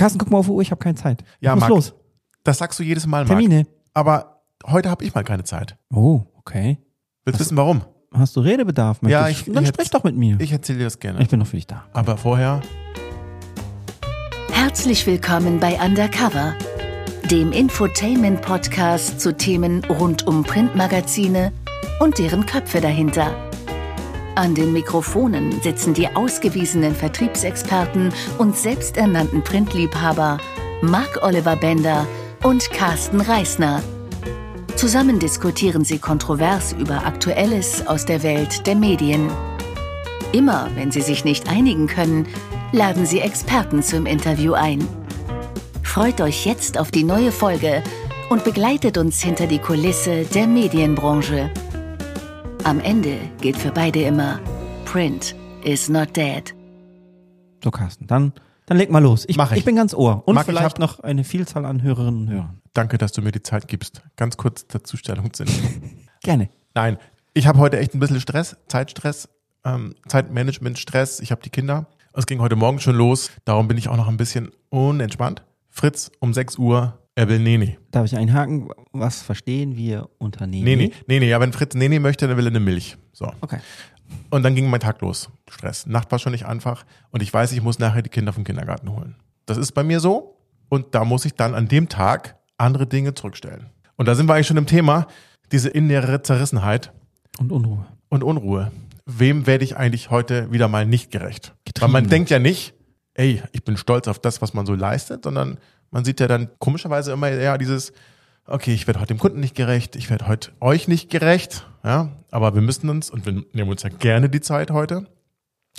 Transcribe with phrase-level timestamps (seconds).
[0.00, 1.22] Carsten, guck mal auf die Uhr, ich habe keine Zeit.
[1.40, 1.94] Ja, ich muss Marc, los.
[2.44, 3.28] Das sagst du jedes Mal, Marc.
[3.28, 3.66] Termine.
[3.94, 5.76] Aber heute habe ich mal keine Zeit.
[5.94, 6.78] Oh, okay.
[7.24, 7.82] Willst du wissen, warum?
[8.12, 8.98] Hast du Redebedarf?
[9.06, 10.40] Ja, ich- Dann ich sprich doch mit mir.
[10.40, 11.20] Ich erzähle dir das gerne.
[11.22, 11.84] Ich bin noch für dich da.
[11.92, 12.60] Aber vorher,
[14.52, 16.54] Herzlich willkommen bei Undercover,
[17.30, 21.52] dem Infotainment-Podcast zu Themen rund um Printmagazine
[22.00, 23.32] und deren Köpfe dahinter.
[24.36, 30.38] An den Mikrofonen sitzen die ausgewiesenen Vertriebsexperten und selbsternannten Printliebhaber
[30.82, 32.06] Marc Oliver Bender
[32.42, 33.82] und Carsten Reisner.
[34.76, 39.30] Zusammen diskutieren sie kontrovers über Aktuelles aus der Welt der Medien.
[40.32, 42.26] Immer wenn sie sich nicht einigen können,
[42.72, 44.86] laden sie Experten zum Interview ein.
[45.82, 47.82] Freut euch jetzt auf die neue Folge
[48.30, 51.50] und begleitet uns hinter die Kulisse der Medienbranche.
[52.64, 54.38] Am Ende gilt für beide immer,
[54.84, 56.54] Print is not dead.
[57.64, 58.32] So, Carsten, dann,
[58.66, 59.24] dann leg mal los.
[59.28, 59.58] Ich, Mach ich.
[59.58, 60.22] ich bin ganz Ohr.
[60.26, 62.60] Und Marc, ich vielleicht noch eine Vielzahl an Hörerinnen und Hörern.
[62.74, 64.02] danke, dass du mir die Zeit gibst.
[64.16, 66.06] Ganz kurz dazu Stellung zu nehmen.
[66.22, 66.50] Gerne.
[66.74, 66.98] Nein,
[67.32, 69.28] ich habe heute echt ein bisschen Stress, Zeitstress,
[69.64, 71.20] ähm, Zeitmanagement-Stress.
[71.20, 71.86] Ich habe die Kinder.
[72.12, 73.30] Es ging heute Morgen schon los.
[73.46, 75.42] Darum bin ich auch noch ein bisschen unentspannt.
[75.70, 77.76] Fritz um 6 Uhr, er will Neni.
[77.90, 78.70] Darf ich einhaken?
[78.92, 80.64] Was verstehen wir unter Neni?
[80.64, 81.26] Neni, Neni.
[81.26, 82.96] Ja, wenn Fritz Neni möchte, dann will er eine Milch.
[83.12, 83.32] So.
[83.40, 83.58] Okay.
[84.30, 85.30] Und dann ging mein Tag los.
[85.48, 85.86] Stress.
[85.86, 86.84] Nacht war schon nicht einfach.
[87.10, 89.16] Und ich weiß, ich muss nachher die Kinder vom Kindergarten holen.
[89.46, 90.36] Das ist bei mir so.
[90.68, 93.66] Und da muss ich dann an dem Tag andere Dinge zurückstellen.
[93.96, 95.06] Und da sind wir eigentlich schon im Thema.
[95.52, 96.92] Diese innere Zerrissenheit
[97.38, 97.86] Und Unruhe.
[98.08, 98.70] und Unruhe.
[99.04, 101.54] Wem werde ich eigentlich heute wieder mal nicht gerecht?
[101.64, 101.92] Getrieben.
[101.92, 102.74] Weil man denkt ja nicht,
[103.14, 105.58] ey, ich bin stolz auf das, was man so leistet, sondern
[105.90, 107.92] man sieht ja dann komischerweise immer eher dieses,
[108.46, 112.10] okay, ich werde heute dem Kunden nicht gerecht, ich werde heute euch nicht gerecht, ja,
[112.30, 115.06] aber wir müssen uns, und wir nehmen uns ja gerne die Zeit heute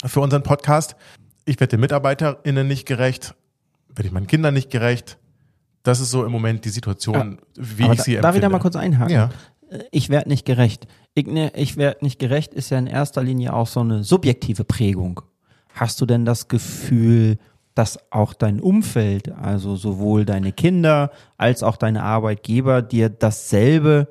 [0.06, 0.95] für unseren Podcast,
[1.45, 3.36] ich werde den MitarbeiterInnen nicht gerecht,
[3.89, 5.17] werde ich meinen Kindern nicht gerecht.
[5.84, 8.45] Das ist so im Moment die Situation, wie Aber ich sie da, darf ich da
[8.45, 8.50] empfinde.
[8.50, 9.14] mal kurz einhaken?
[9.14, 9.30] Ja.
[9.70, 10.88] Äh, Ich werde nicht gerecht.
[11.16, 14.64] Ich, ne, ich werde nicht gerecht ist ja in erster Linie auch so eine subjektive
[14.64, 15.21] Prägung.
[15.73, 17.38] Hast du denn das Gefühl,
[17.76, 24.08] dass auch dein Umfeld, also sowohl deine Kinder als auch deine Arbeitgeber dir dasselbe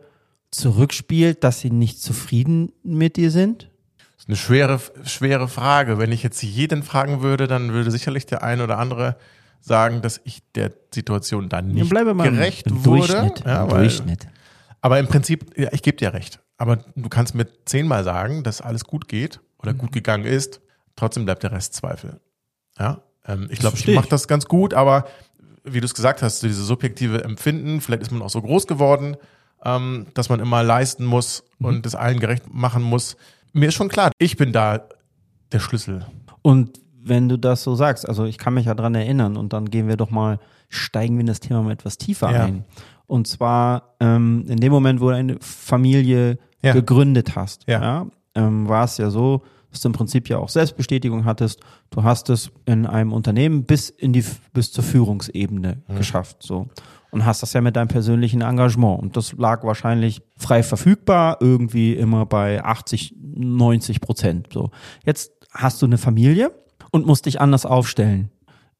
[0.50, 3.70] zurückspielt, dass sie nicht zufrieden mit dir sind?
[4.16, 5.98] Das ist eine schwere, schwere Frage.
[5.98, 9.16] Wenn ich jetzt jeden fragen würde, dann würde sicherlich der eine oder andere
[9.60, 13.08] sagen, dass ich der Situation dann nicht bleibe mal gerecht im wurde.
[13.12, 13.44] Durchschnitt.
[13.46, 14.26] Ja, Im weil, Durchschnitt.
[14.80, 16.40] Aber im Prinzip, ja, ich gebe dir recht.
[16.56, 19.78] Aber du kannst mir zehnmal sagen, dass alles gut geht oder Mhm.
[19.78, 20.60] gut gegangen ist.
[20.96, 22.20] Trotzdem bleibt der Rest Zweifel.
[22.78, 25.06] Ja, ähm, ich glaube, ich mache das ganz gut, aber
[25.64, 28.66] wie du es gesagt hast, so diese subjektive Empfinden, vielleicht ist man auch so groß
[28.66, 29.16] geworden,
[29.64, 31.66] ähm, dass man immer leisten muss Mhm.
[31.66, 33.16] und es allen gerecht machen muss.
[33.52, 34.82] Mir ist schon klar, ich bin da
[35.52, 36.06] der Schlüssel.
[36.42, 39.66] Und wenn du das so sagst, also ich kann mich ja dran erinnern und dann
[39.70, 42.44] gehen wir doch mal, steigen wir in das Thema mal etwas tiefer Ja.
[42.44, 42.64] ein.
[43.06, 46.72] Und zwar ähm, in dem Moment, wo du eine Familie Ja.
[46.72, 48.06] gegründet hast, ja.
[48.34, 51.60] ähm, war es ja so, dass du im Prinzip ja auch Selbstbestätigung hattest.
[51.90, 55.96] Du hast es in einem Unternehmen bis in die bis zur Führungsebene Mhm.
[55.96, 56.68] geschafft, so
[57.12, 61.94] und hast das ja mit deinem persönlichen Engagement und das lag wahrscheinlich frei verfügbar irgendwie
[61.94, 64.48] immer bei 80, 90 Prozent.
[64.52, 64.70] So
[65.04, 66.52] jetzt hast du eine Familie
[66.92, 68.30] und musst dich anders aufstellen.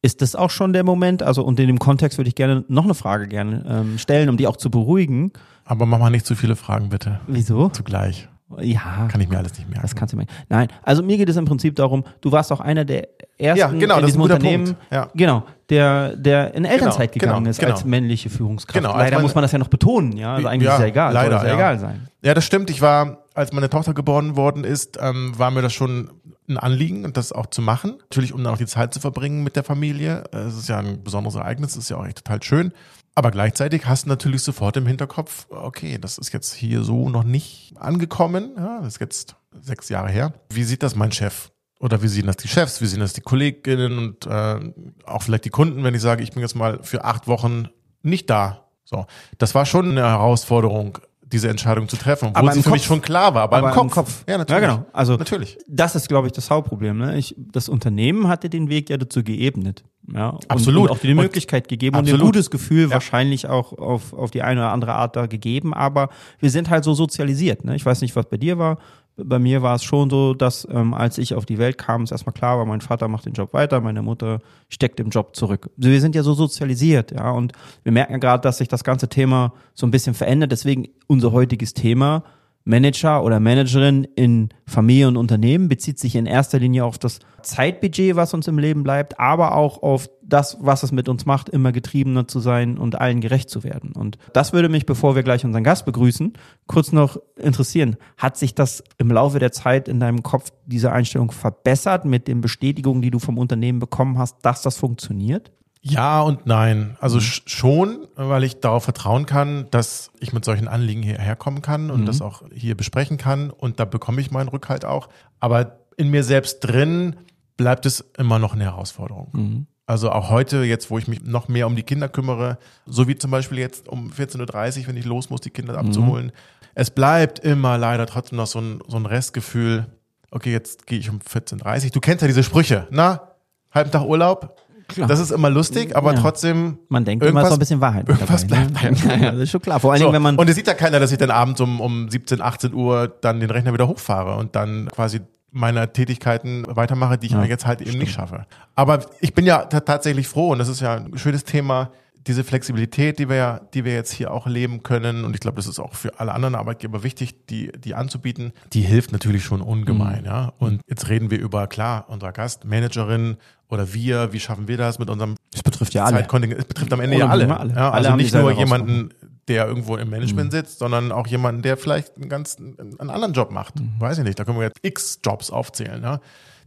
[0.03, 1.23] Ist das auch schon der Moment?
[1.23, 4.37] Also und in dem Kontext würde ich gerne noch eine Frage gerne ähm, stellen, um
[4.39, 5.33] die auch zu beruhigen.
[5.65, 7.21] Aber mach mal nicht zu viele Fragen, bitte.
[7.27, 7.69] Wieso?
[7.69, 8.29] Zugleich.
[8.61, 9.83] Ja, Kann ich mir alles nicht merken.
[9.83, 10.27] das kannst du mir.
[10.49, 13.07] Nein, also mir geht es im Prinzip darum, du warst auch einer der
[13.39, 14.75] ersten Ja, genau, in diesem Unternehmen.
[14.91, 15.09] Ja.
[15.15, 17.73] genau, der der in Elternzeit Genau, gegangen genau, ist genau.
[17.75, 18.75] als männliche Führungskraft.
[18.77, 20.35] Genau, Leider meine- muss man das ja noch betonen, ja.
[20.35, 21.59] Also eigentlich Ja, ist ja egal, leider, soll ja, ja.
[21.59, 22.09] egal sein.
[22.23, 22.71] Ja, das stimmt.
[22.71, 26.11] Ich war, als meine Tochter geboren worden ist, ähm, war mir das schon
[26.49, 27.97] ein Anliegen, das auch zu machen.
[27.99, 30.25] Natürlich, um dann auch die Zeit zu verbringen mit der Familie.
[30.33, 32.73] Es ist ja ein besonderes Ereignis, ist ja auch echt total schön.
[33.15, 37.25] Aber gleichzeitig hast du natürlich sofort im Hinterkopf, okay, das ist jetzt hier so noch
[37.25, 38.53] nicht angekommen.
[38.57, 40.35] Ja, das ist jetzt sechs Jahre her.
[40.51, 41.51] Wie sieht das mein Chef?
[41.81, 42.81] Oder wie sehen das die Chefs?
[42.81, 44.73] Wie sehen das die Kolleginnen und äh,
[45.07, 47.69] auch vielleicht die Kunden, wenn ich sage, ich bin jetzt mal für acht Wochen
[48.03, 48.67] nicht da?
[48.85, 49.07] So,
[49.39, 50.99] das war schon eine Herausforderung,
[51.33, 53.43] diese Entscheidung zu treffen, obwohl Aber sie für mich Kopf- schon klar war.
[53.43, 53.85] Aber, aber im, Kopf.
[53.85, 54.25] im Kopf.
[54.29, 54.63] Ja, natürlich.
[54.63, 54.87] Ja, genau.
[54.93, 55.59] Also natürlich.
[55.69, 56.99] Das ist, glaube ich, das Hauptproblem.
[56.99, 57.17] Ne?
[57.19, 59.85] Ich, das Unternehmen hatte den Weg ja dazu geebnet.
[60.13, 60.31] Ja?
[60.31, 60.85] Und, Absolut.
[60.85, 62.21] Und auch die Und- Möglichkeit gegeben und Absolut.
[62.23, 62.91] ein gutes Gefühl Ja.
[62.95, 65.73] wahrscheinlich auch auf, auf die eine oder andere Art da gegeben.
[65.75, 66.09] Aber
[66.41, 67.65] wir sind halt so sozialisiert.
[67.65, 67.77] Ne?
[67.77, 68.79] Ich weiß nicht, was bei dir war.
[69.25, 72.13] Bei mir war es schon so, dass ähm, als ich auf die Welt kam, es
[72.13, 75.71] erstmal klar war, mein Vater macht den Job weiter, meine Mutter steckt im Job zurück.
[75.77, 77.53] Wir sind ja so sozialisiert, ja, und
[77.83, 80.53] wir merken ja gerade, dass sich das ganze Thema so ein bisschen verändert.
[80.53, 82.25] Deswegen unser heutiges Thema
[82.65, 88.17] Manager oder Managerin in Familie und Unternehmen bezieht sich in erster Linie auf das Zeitbudget,
[88.17, 91.73] was uns im Leben bleibt, aber auch auf das, was es mit uns macht, immer
[91.73, 93.93] getriebener zu sein und allen gerecht zu werden.
[93.93, 96.35] Und das würde mich, bevor wir gleich unseren Gast begrüßen,
[96.67, 97.97] kurz noch interessieren.
[98.17, 102.41] Hat sich das im Laufe der Zeit in deinem Kopf diese Einstellung verbessert mit den
[102.41, 105.51] Bestätigungen, die du vom Unternehmen bekommen hast, dass das funktioniert?
[105.83, 106.97] Ja und nein.
[107.01, 107.23] Also mhm.
[107.47, 112.03] schon, weil ich darauf vertrauen kann, dass ich mit solchen Anliegen hierher kommen kann und
[112.03, 112.07] mhm.
[112.07, 113.51] das auch hier besprechen kann.
[113.51, 115.09] Und da bekomme ich meinen Rückhalt auch.
[115.39, 117.17] Aber in mir selbst drin
[117.57, 119.29] bleibt es immer noch eine Herausforderung.
[119.33, 119.67] Mhm.
[119.87, 123.17] Also auch heute, jetzt wo ich mich noch mehr um die Kinder kümmere, so wie
[123.17, 125.89] zum Beispiel jetzt um 14.30 Uhr, wenn ich los muss, die Kinder mhm.
[125.89, 126.33] abzuholen.
[126.75, 129.87] Es bleibt immer leider trotzdem noch so ein, so ein Restgefühl,
[130.31, 131.91] okay, jetzt gehe ich um 14.30 Uhr.
[131.91, 133.33] Du kennst ja diese Sprüche, na?
[133.73, 134.60] Halben Tag Urlaub,
[134.95, 135.09] Klar.
[135.09, 136.21] Das ist immer lustig, aber ja.
[136.21, 136.79] trotzdem.
[136.89, 138.09] Man denkt immer so ein bisschen Wahrheit.
[138.09, 139.23] Irgendwas dabei, bleibt ne?
[139.23, 139.81] ja, das ist schon klar.
[139.81, 140.37] Vor allen so, Dingen, wenn man.
[140.37, 143.41] Und es sieht ja keiner, dass ich dann abends um, um 17, 18 Uhr dann
[143.41, 145.21] den Rechner wieder hochfahre und dann quasi
[145.53, 148.05] meine Tätigkeiten weitermache, die ich ja, jetzt halt eben stimmt.
[148.05, 148.47] nicht schaffe.
[148.77, 151.91] Aber ich bin ja tatsächlich froh und das ist ja ein schönes Thema,
[152.27, 155.57] diese Flexibilität, die wir ja, die wir jetzt hier auch leben können, und ich glaube,
[155.57, 159.63] das ist auch für alle anderen Arbeitgeber wichtig, die, die anzubieten, die hilft natürlich schon
[159.63, 160.27] ungemein, mhm.
[160.27, 160.53] ja.
[160.59, 163.37] Und jetzt reden wir über, klar, unser Gast, Managerin
[163.69, 166.21] oder wir, wie schaffen wir das mit unserem Es betrifft ja alle.
[166.21, 167.57] Es betrifft am Ende ja alle.
[167.57, 167.75] alle.
[167.75, 169.11] Ja, also alle nicht nur jemanden,
[169.49, 170.57] der irgendwo im Management mhm.
[170.57, 173.81] sitzt, sondern auch jemanden, der vielleicht einen ganz, einen anderen Job macht.
[173.81, 173.95] Mhm.
[173.99, 174.39] Weiß ich nicht.
[174.39, 176.21] Da können wir jetzt x Jobs aufzählen, ja,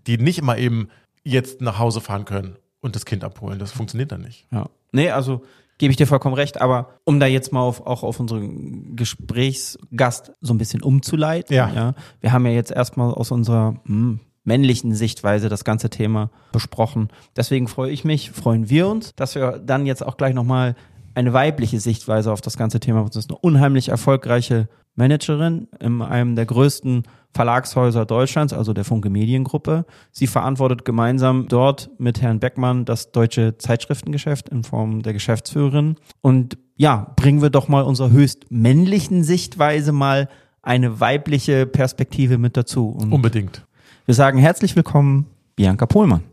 [0.08, 0.88] die nicht immer eben
[1.24, 3.60] jetzt nach Hause fahren können und das Kind abholen.
[3.60, 4.48] Das funktioniert dann nicht.
[4.52, 4.68] Ja.
[4.94, 5.42] Nee, also
[5.78, 10.32] gebe ich dir vollkommen recht, aber um da jetzt mal auf, auch auf unseren Gesprächsgast
[10.40, 11.54] so ein bisschen umzuleiten.
[11.54, 11.70] Ja.
[11.74, 17.10] ja wir haben ja jetzt erstmal aus unserer hm, männlichen Sichtweise das ganze Thema besprochen.
[17.36, 20.76] Deswegen freue ich mich, freuen wir uns, dass wir dann jetzt auch gleich nochmal
[21.16, 23.04] eine weibliche Sichtweise auf das ganze Thema.
[23.04, 29.10] Das ist eine unheimlich erfolgreiche Managerin in einem der größten Verlagshäuser Deutschlands, also der Funke
[29.10, 29.86] Mediengruppe.
[30.12, 35.96] Sie verantwortet gemeinsam dort mit Herrn Beckmann das deutsche Zeitschriftengeschäft in Form der Geschäftsführerin.
[36.22, 40.30] Und ja, bringen wir doch mal unserer höchst männlichen Sichtweise mal
[40.62, 42.90] eine weibliche Perspektive mit dazu.
[42.90, 43.66] Und Unbedingt.
[44.06, 46.24] Wir sagen herzlich willkommen, Bianca Pohlmann.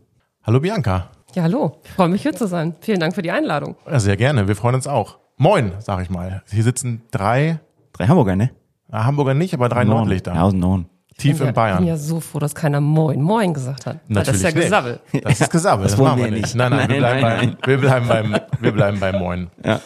[0.43, 1.09] Hallo Bianca.
[1.35, 1.77] Ja, hallo.
[1.83, 2.75] Ich freue mich hier zu sein.
[2.81, 3.75] Vielen Dank für die Einladung.
[3.89, 4.47] Ja, sehr gerne.
[4.47, 5.19] Wir freuen uns auch.
[5.37, 6.43] Moin, sag ich mal.
[6.51, 7.59] Hier sitzen drei.
[7.93, 8.51] Drei Hamburger, ne?
[8.91, 9.83] Hamburger nicht, aber drei.
[9.85, 10.33] Nordlichter.
[10.33, 10.85] Ja, aus dem Norden.
[11.21, 11.75] Tief in Bayern.
[11.75, 13.97] Ich bin ja so froh, dass keiner Moin Moin gesagt hat.
[14.07, 14.99] Natürlich das ist ja Gesabbel.
[15.23, 15.83] Das ist Gesabbel.
[15.83, 16.41] Das, das machen wir nicht.
[16.43, 16.55] nicht.
[16.55, 17.57] Nein, nein, nein, wir, bleiben nein, nein.
[17.61, 19.49] Bei, wir, bleiben beim, wir bleiben beim Moin.
[19.65, 19.81] Ja.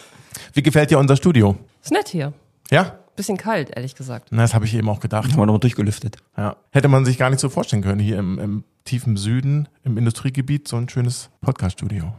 [0.53, 1.55] Wie gefällt dir unser Studio?
[1.83, 2.33] Ist nett hier.
[2.71, 2.95] Ja?
[3.15, 4.29] Bisschen kalt, ehrlich gesagt.
[4.31, 5.31] Na, das habe ich eben auch gedacht.
[5.31, 6.17] Haben wir nochmal durchgelüftet.
[6.37, 6.57] Ja.
[6.71, 10.67] Hätte man sich gar nicht so vorstellen können, hier im, im tiefen Süden, im Industriegebiet,
[10.67, 12.13] so ein schönes Podcast-Studio.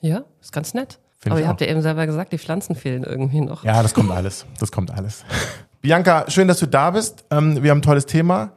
[0.00, 0.98] Ja, ist ganz nett.
[1.18, 1.50] Find Aber ihr auch.
[1.50, 3.64] habt ja eben selber gesagt, die Pflanzen fehlen irgendwie noch.
[3.64, 4.44] Ja, das kommt alles.
[4.58, 5.24] Das kommt alles.
[5.80, 7.24] Bianca, schön, dass du da bist.
[7.30, 8.52] Ähm, wir haben ein tolles Thema.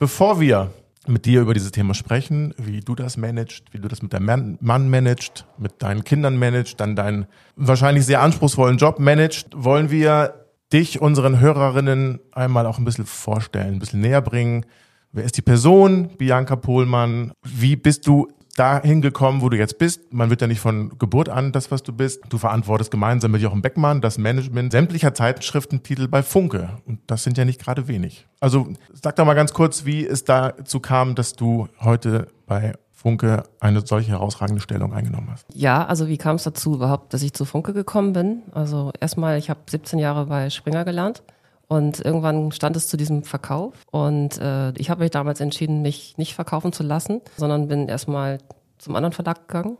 [0.00, 0.72] Bevor wir
[1.06, 4.56] mit dir über dieses Thema sprechen, wie du das managst, wie du das mit deinem
[4.62, 10.46] Mann managst, mit deinen Kindern managst, dann deinen wahrscheinlich sehr anspruchsvollen Job managst, wollen wir
[10.72, 14.64] dich unseren Hörerinnen einmal auch ein bisschen vorstellen, ein bisschen näher bringen.
[15.12, 17.32] Wer ist die Person, Bianca Pohlmann?
[17.42, 18.26] Wie bist du
[18.60, 20.12] dahin gekommen, wo du jetzt bist?
[20.12, 22.24] Man wird ja nicht von Geburt an das, was du bist.
[22.28, 26.68] Du verantwortest gemeinsam mit Jochen Beckmann das Management sämtlicher Zeitschriftentitel bei Funke.
[26.86, 28.26] Und das sind ja nicht gerade wenig.
[28.38, 33.44] Also sag doch mal ganz kurz, wie es dazu kam, dass du heute bei Funke
[33.60, 35.46] eine solche herausragende Stellung eingenommen hast?
[35.54, 38.42] Ja, also wie kam es dazu überhaupt, dass ich zu Funke gekommen bin?
[38.52, 41.22] Also erstmal, ich habe 17 Jahre bei Springer gelernt
[41.66, 46.18] und irgendwann stand es zu diesem Verkauf und äh, ich habe mich damals entschieden, mich
[46.18, 48.38] nicht verkaufen zu lassen, sondern bin erstmal
[48.80, 49.76] zum anderen Verlag gegangen.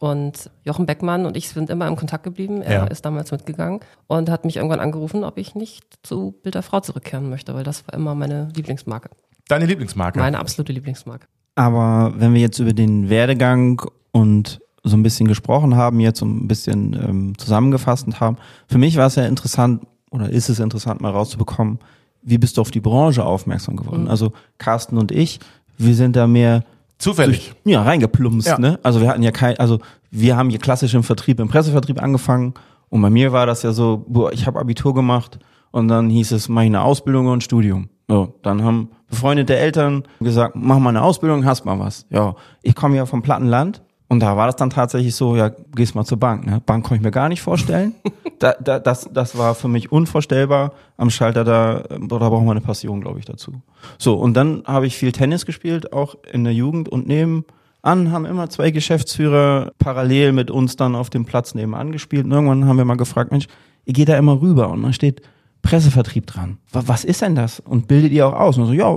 [0.00, 2.60] Und Jochen Beckmann und ich sind immer im Kontakt geblieben.
[2.60, 2.84] Er ja.
[2.84, 6.80] ist damals mitgegangen und hat mich irgendwann angerufen, ob ich nicht zu Bild der Frau
[6.80, 9.08] zurückkehren möchte, weil das war immer meine Lieblingsmarke.
[9.48, 10.18] Deine Lieblingsmarke?
[10.18, 11.26] Meine absolute Lieblingsmarke.
[11.54, 16.26] Aber wenn wir jetzt über den Werdegang und so ein bisschen gesprochen haben, jetzt so
[16.26, 18.36] ein bisschen ähm, zusammengefasst haben,
[18.68, 21.78] für mich war es ja interessant oder ist es interessant mal rauszubekommen,
[22.22, 24.02] wie bist du auf die Branche aufmerksam geworden?
[24.02, 24.10] Mhm.
[24.10, 25.40] Also Carsten und ich,
[25.78, 26.64] wir sind da mehr
[27.04, 28.58] zufällig durch, ja reingeplumpst, ja.
[28.58, 28.78] ne?
[28.82, 29.78] Also wir hatten ja kein also
[30.10, 32.54] wir haben hier klassisch im Vertrieb, im Pressevertrieb angefangen
[32.88, 35.38] und bei mir war das ja so, boah, ich habe Abitur gemacht
[35.70, 37.88] und dann hieß es, mach ich eine Ausbildung und ein Studium.
[38.08, 42.06] So, dann haben befreundete Eltern gesagt, mach mal eine Ausbildung, hast mal was.
[42.10, 43.82] Ja, ich komme ja vom Plattenland
[44.14, 46.46] und da war das dann tatsächlich so, ja, gehst mal zur Bank.
[46.46, 46.62] Ne?
[46.64, 47.94] Bank konnte ich mir gar nicht vorstellen.
[48.38, 50.72] da, da, das, das war für mich unvorstellbar.
[50.96, 53.52] Am Schalter da, da braucht man eine Passion, glaube ich, dazu.
[53.98, 57.44] So, und dann habe ich viel Tennis gespielt, auch in der Jugend und nebenan
[58.12, 62.24] haben immer zwei Geschäftsführer parallel mit uns dann auf dem Platz nebenan gespielt.
[62.24, 63.46] Und irgendwann haben wir mal gefragt, Mensch,
[63.84, 65.20] ihr geht da immer rüber und man steht
[65.62, 66.58] Pressevertrieb dran.
[66.72, 67.60] Wa- Was ist denn das?
[67.60, 68.58] Und bildet ihr auch aus?
[68.58, 68.96] Und so, ja,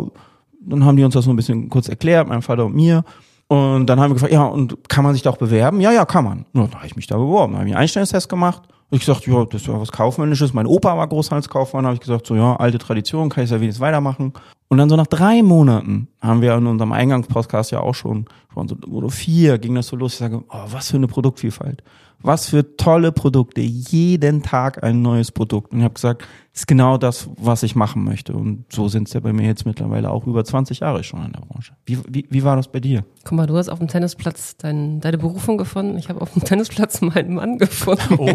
[0.61, 3.03] dann haben die uns das so ein bisschen kurz erklärt, mein Vater und mir.
[3.47, 5.79] Und dann haben wir gefragt, ja, und kann man sich da auch bewerben?
[5.79, 6.45] Ja, ja, kann man.
[6.53, 8.63] Ja, dann habe ich mich da beworben, habe ich einen Einstellungstest gemacht.
[8.89, 10.53] Ich gesagt, ja, das ja was Kaufmännisches.
[10.53, 13.81] Mein Opa war Großhandelskaufmann, habe ich gesagt, so, ja, alte Tradition, kann ich ja wenigstens
[13.81, 14.31] weitermachen.
[14.69, 18.67] Und dann so nach drei Monaten haben wir in unserem Eingangspodcast ja auch schon, schon
[18.67, 20.13] so, oder vier ging das so los.
[20.13, 21.83] Ich sage, oh, was für eine Produktvielfalt.
[22.21, 23.61] Was für tolle Produkte.
[23.61, 25.71] Jeden Tag ein neues Produkt.
[25.71, 28.33] Und ich habe gesagt, das ist genau das, was ich machen möchte.
[28.33, 31.31] Und so sind es ja bei mir jetzt mittlerweile auch über 20 Jahre schon in
[31.31, 31.73] der Branche.
[31.85, 33.05] Wie, wie, wie war das bei dir?
[33.23, 35.97] Guck mal, du hast auf dem Tennisplatz dein, deine Berufung gefunden.
[35.99, 38.15] Ich habe auf dem Tennisplatz meinen Mann gefunden.
[38.17, 38.33] Oh,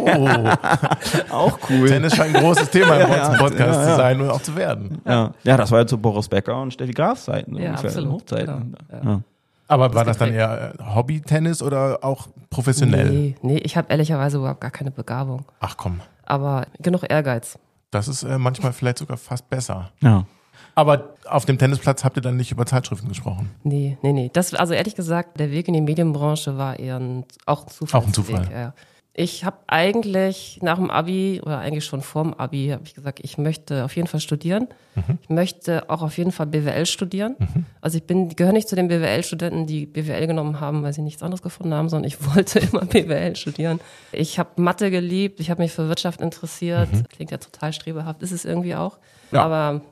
[1.31, 1.89] Auch cool.
[1.89, 3.91] Tennis scheint ein großes Thema im Ja, Podcast ja, ja.
[3.91, 5.01] zu sein und auch zu werden.
[5.05, 7.57] Ja, ja das war ja zu Boris Becker und Steffi Grafs Zeiten.
[7.57, 8.77] Ja, ungefähr, absolut, Hochzeiten.
[8.89, 9.23] genau,
[9.73, 13.11] Aber war das dann eher äh, Hobby-Tennis oder auch professionell?
[13.11, 15.45] Nee, nee, ich habe ehrlicherweise überhaupt gar keine Begabung.
[15.61, 17.59] Ach komm, Aber genug Ehrgeiz.
[17.91, 19.91] das ist äh, manchmal vielleicht sogar fast besser.
[20.01, 20.25] ja.
[20.75, 23.51] Aber auf dem Tennisplatz habt ihr dann nicht über Zeitschriften gesprochen.
[23.63, 24.31] Nee, nee, nee.
[24.33, 28.01] Das, also ehrlich gesagt, der Weg in die Medienbranche war eher ein, auch ein Zufall.
[28.01, 28.49] Auch ein Zufall.
[28.51, 28.73] Ja.
[29.15, 33.37] Ich habe eigentlich nach dem Abi oder eigentlich schon vorm Abi habe ich gesagt, ich
[33.37, 34.69] möchte auf jeden Fall studieren.
[34.95, 35.19] Mhm.
[35.21, 37.37] Ich möchte auch auf jeden Fall BWL studieren.
[37.83, 41.23] Also ich bin gehöre nicht zu den BWL-Studenten, die BWL genommen haben, weil sie nichts
[41.23, 43.81] anderes gefunden haben, sondern ich wollte immer BWL studieren.
[44.13, 46.89] Ich habe Mathe geliebt, ich habe mich für Wirtschaft interessiert.
[47.11, 48.97] Klingt ja total strebehaft, ist es irgendwie auch.
[49.31, 49.37] Mhm.
[49.37, 49.45] Ja.
[49.45, 49.83] Aber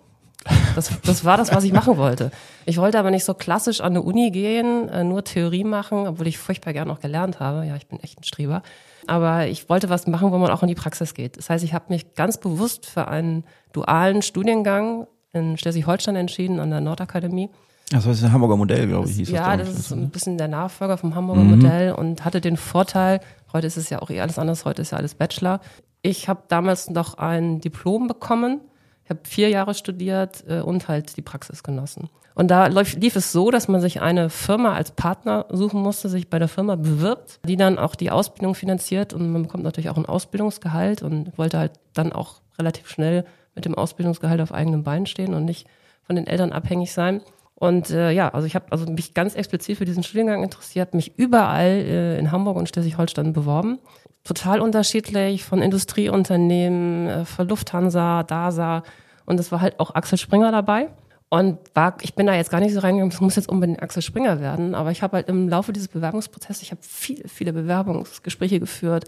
[0.74, 2.30] das, das war das, was ich machen wollte.
[2.64, 6.26] Ich wollte aber nicht so klassisch an eine Uni gehen, äh, nur Theorie machen, obwohl
[6.26, 7.66] ich furchtbar gern auch gelernt habe.
[7.66, 8.62] Ja, ich bin echt ein Streber.
[9.07, 11.37] Aber ich wollte was machen, wo man auch in die Praxis geht.
[11.37, 16.71] Das heißt, ich habe mich ganz bewusst für einen dualen Studiengang in Schleswig-Holstein entschieden, an
[16.71, 17.50] der Nordakademie.
[17.90, 19.66] Das war das Hamburger Modell, glaube ich, hieß ja, das.
[19.66, 19.80] das glaub ich.
[19.80, 23.21] ist ein bisschen der Nachfolger vom Hamburger Modell und hatte den Vorteil,
[23.52, 25.61] heute ist es ja auch eh alles anders, heute ist ja alles Bachelor.
[26.02, 28.61] Ich habe damals noch ein Diplom bekommen.
[29.10, 32.08] Habe vier Jahre studiert äh, und halt die Praxis genossen.
[32.34, 36.08] Und da lief, lief es so, dass man sich eine Firma als Partner suchen musste,
[36.08, 39.90] sich bei der Firma bewirbt, die dann auch die Ausbildung finanziert und man bekommt natürlich
[39.90, 44.84] auch ein Ausbildungsgehalt und wollte halt dann auch relativ schnell mit dem Ausbildungsgehalt auf eigenen
[44.84, 45.66] Beinen stehen und nicht
[46.02, 47.20] von den Eltern abhängig sein.
[47.56, 51.18] Und äh, ja, also ich habe also mich ganz explizit für diesen Studiengang interessiert, mich
[51.18, 53.80] überall äh, in Hamburg und Schleswig-Holstein beworben.
[54.24, 58.82] Total unterschiedlich, von Industrieunternehmen, äh, von Lufthansa, DASA
[59.24, 60.88] und es war halt auch Axel Springer dabei.
[61.32, 64.02] Und war, ich bin da jetzt gar nicht so reingegangen, es muss jetzt unbedingt Axel
[64.02, 68.58] Springer werden, aber ich habe halt im Laufe dieses Bewerbungsprozesses, ich habe viele, viele Bewerbungsgespräche
[68.58, 69.04] geführt,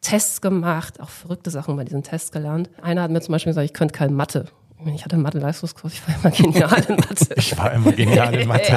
[0.00, 2.70] Tests gemacht, auch verrückte Sachen bei diesen Tests gelernt.
[2.80, 4.46] Einer hat mir zum Beispiel gesagt, ich könnte kein Mathe.
[4.78, 7.34] Ich meine, Ich hatte einen Mathe-Leistungskurs, ich war immer genial in Mathe.
[7.36, 8.76] Ich war immer genial in Mathe.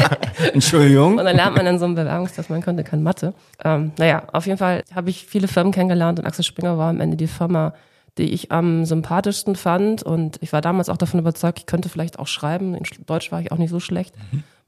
[0.52, 1.18] Entschuldigung.
[1.18, 3.32] Und dann lernt man dann so einen Bewerbungstest, man könnte kein Mathe.
[3.64, 7.00] Ähm, naja, auf jeden Fall habe ich viele Firmen kennengelernt und Axel Springer war am
[7.00, 7.74] Ende die Firma,
[8.18, 10.02] die ich am sympathischsten fand.
[10.02, 12.74] Und ich war damals auch davon überzeugt, ich könnte vielleicht auch schreiben.
[12.74, 14.14] In Sch- Deutsch war ich auch nicht so schlecht.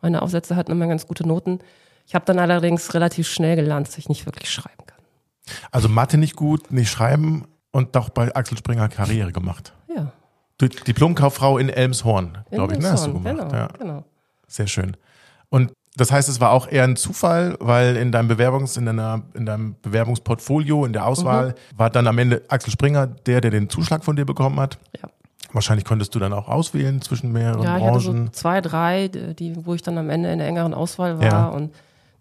[0.01, 1.59] Meine Aufsätze hatten immer ganz gute Noten.
[2.07, 4.99] Ich habe dann allerdings relativ schnell gelernt, dass ich nicht wirklich schreiben kann.
[5.71, 9.73] Also Mathe nicht gut, nicht schreiben und doch bei Axel Springer Karriere gemacht.
[10.61, 12.91] Diplomkauffrau in Elmshorn, glaube ich, ne?
[12.91, 13.37] Hast du gemacht.
[13.39, 14.05] Genau, Ja, genau.
[14.47, 14.97] sehr schön.
[15.51, 19.23] Und das heißt, es war auch eher ein Zufall, weil in deinem Bewerbungs, in deiner,
[19.35, 23.69] in deinem Bewerbungsportfolio, in der Auswahl, war dann am Ende Axel Springer der, der den
[23.69, 24.79] Zuschlag von dir bekommen hat.
[25.03, 25.09] Ja.
[25.53, 28.33] Wahrscheinlich konntest du dann auch auswählen zwischen mehreren Ja, ich hatte so Branchen.
[28.33, 31.47] zwei, drei, die, wo ich dann am Ende in der engeren Auswahl war Ja.
[31.49, 31.73] und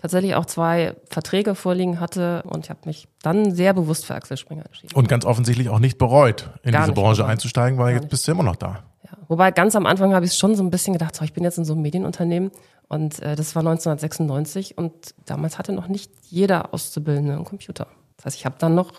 [0.07, 4.37] tatsächlich auch zwei Verträge vorliegen hatte und ich habe mich dann sehr bewusst für Axel
[4.37, 4.95] Springer entschieden.
[4.95, 7.31] Und ganz offensichtlich auch nicht bereut, in Gar diese Branche bereut.
[7.31, 8.09] einzusteigen, weil Gar jetzt nicht.
[8.11, 8.83] bist du immer noch da.
[9.03, 9.11] Ja.
[9.27, 11.57] Wobei ganz am Anfang habe ich schon so ein bisschen gedacht, so, ich bin jetzt
[11.57, 12.51] in so einem Medienunternehmen
[12.87, 14.93] und äh, das war 1996 und
[15.25, 17.87] damals hatte noch nicht jeder Auszubildende einen Computer.
[18.15, 18.93] Das heißt, ich habe dann noch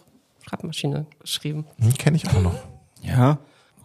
[0.47, 1.67] Schreibmaschine geschrieben.
[1.81, 2.55] Hm, Kenne ich auch noch.
[3.03, 3.39] Ja,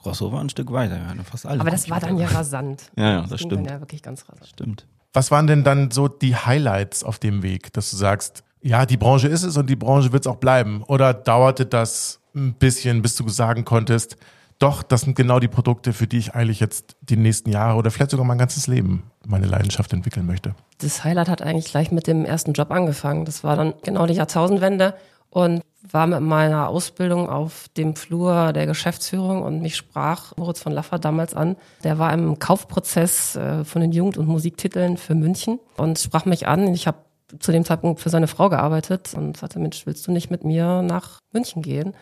[0.06, 1.62] Rosso war ein Stück weiter, ja, fast alle.
[1.62, 2.92] Aber das war dann ja rasant.
[2.98, 3.66] Ja, ja, das ging stimmt.
[3.68, 4.48] Dann ja wirklich ganz rasant.
[4.48, 4.86] Stimmt.
[5.14, 8.98] Was waren denn dann so die Highlights auf dem Weg, dass du sagst, ja, die
[8.98, 10.84] Branche ist es und die Branche wird es auch bleiben?
[10.88, 14.18] Oder dauerte das ein bisschen, bis du sagen konntest,
[14.60, 17.92] doch, das sind genau die Produkte, für die ich eigentlich jetzt die nächsten Jahre oder
[17.92, 20.56] vielleicht sogar mein ganzes Leben meine Leidenschaft entwickeln möchte?
[20.80, 23.26] Das Highlight hat eigentlich gleich mit dem ersten Job angefangen.
[23.26, 24.96] Das war dann genau die Jahrtausendwende
[25.30, 25.62] und
[25.92, 30.98] war mit meiner Ausbildung auf dem Flur der Geschäftsführung und mich sprach Moritz von Laffer
[30.98, 31.58] damals an.
[31.84, 36.48] Der war im Kaufprozess äh, von den Jugend- und Musiktiteln für München und sprach mich
[36.48, 36.74] an.
[36.74, 36.98] Ich habe
[37.40, 40.82] zu dem Zeitpunkt für seine Frau gearbeitet und sagte, Mensch, willst du nicht mit mir
[40.82, 41.94] nach München gehen?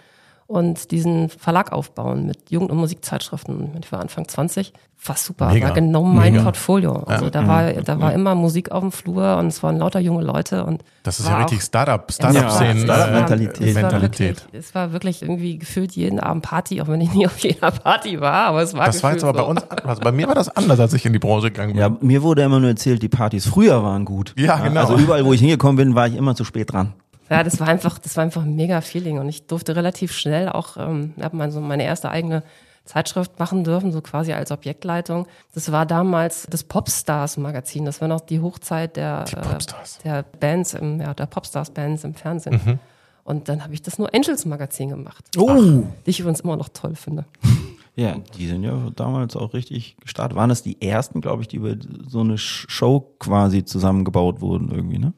[0.51, 3.72] Und diesen Verlag aufbauen mit Jugend- und Musikzeitschriften.
[3.81, 5.70] Ich war Anfang 20 war super, Mega.
[5.70, 6.43] war genau mein Mega.
[6.43, 6.93] Portfolio.
[7.08, 10.24] Also da war, da war immer Musik auf dem Flur und es waren lauter junge
[10.24, 12.86] Leute und Das ist ja richtig Startup, Startup-Szenen.
[12.86, 13.62] Ja, äh, Startup-Mentalität.
[13.67, 14.43] Es war, Mentalität.
[14.43, 17.72] wirklich, es war wirklich irgendwie gefühlt jeden Abend Party, auch wenn ich nie auf jeder
[17.72, 19.46] Party war, aber es war Das war jetzt aber bei so.
[19.48, 21.81] uns, also bei mir war das anders, als ich in die Branche gegangen bin.
[21.81, 24.36] Ja, mir wurde immer nur erzählt, die Partys früher waren gut.
[24.38, 24.81] Ja, genau.
[24.81, 26.93] Also überall, wo ich hingekommen bin, war ich immer zu spät dran.
[27.32, 30.50] Ja, das war einfach, das war einfach ein mega Feeling und ich durfte relativ schnell
[30.50, 32.44] auch, ähm, habe mein, so meine erste eigene
[32.86, 35.28] Zeitschrift machen dürfen, so quasi als Objektleitung.
[35.54, 37.86] Das war damals das Popstars Magazin.
[37.86, 42.04] Das war noch die Hochzeit der, Die äh, der Bands im, ja, der Popstars Bands
[42.04, 42.60] im Fernsehen.
[42.66, 42.80] Mhm.
[43.24, 45.84] Und dann habe ich das nur Angels Magazin gemacht, Oh!
[46.06, 47.26] die ich übrigens immer noch toll finde.
[47.96, 50.38] Ja, die sind ja damals auch richtig gestartet.
[50.38, 51.76] Waren das die ersten, glaube ich, die über
[52.08, 55.14] so eine Sh- Show quasi zusammengebaut wurden irgendwie, ne?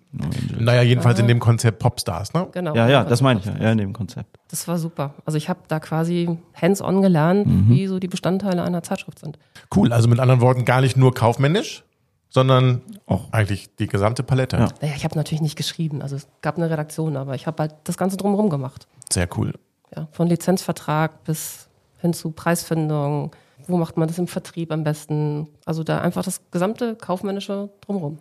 [0.60, 2.48] Naja, jedenfalls in dem Konzept Popstars, ne?
[2.52, 2.76] Genau.
[2.76, 4.40] Ja, ja, das meine ich ja, ja, in dem Konzept.
[4.50, 5.14] Das war super.
[5.26, 7.70] Also ich habe da quasi hands-on gelernt, Mhm.
[7.70, 9.38] wie so die Bestandteile einer Zeitschrift sind.
[9.76, 11.84] Cool, also mit anderen Worten gar nicht nur kaufmännisch,
[12.30, 13.32] sondern Auch.
[13.32, 14.58] eigentlich die gesamte Palette.
[14.58, 14.68] Ja.
[14.82, 17.76] Naja, ich habe natürlich nicht geschrieben, also es gab eine Redaktion, aber ich habe halt
[17.84, 18.88] das Ganze drumherum gemacht.
[19.12, 19.54] Sehr cool.
[19.96, 21.70] Ja, von Lizenzvertrag bis
[22.04, 23.32] hin zu Preisfindung.
[23.66, 25.48] Wo macht man das im Vertrieb am besten?
[25.66, 28.20] Also da einfach das gesamte kaufmännische drumherum.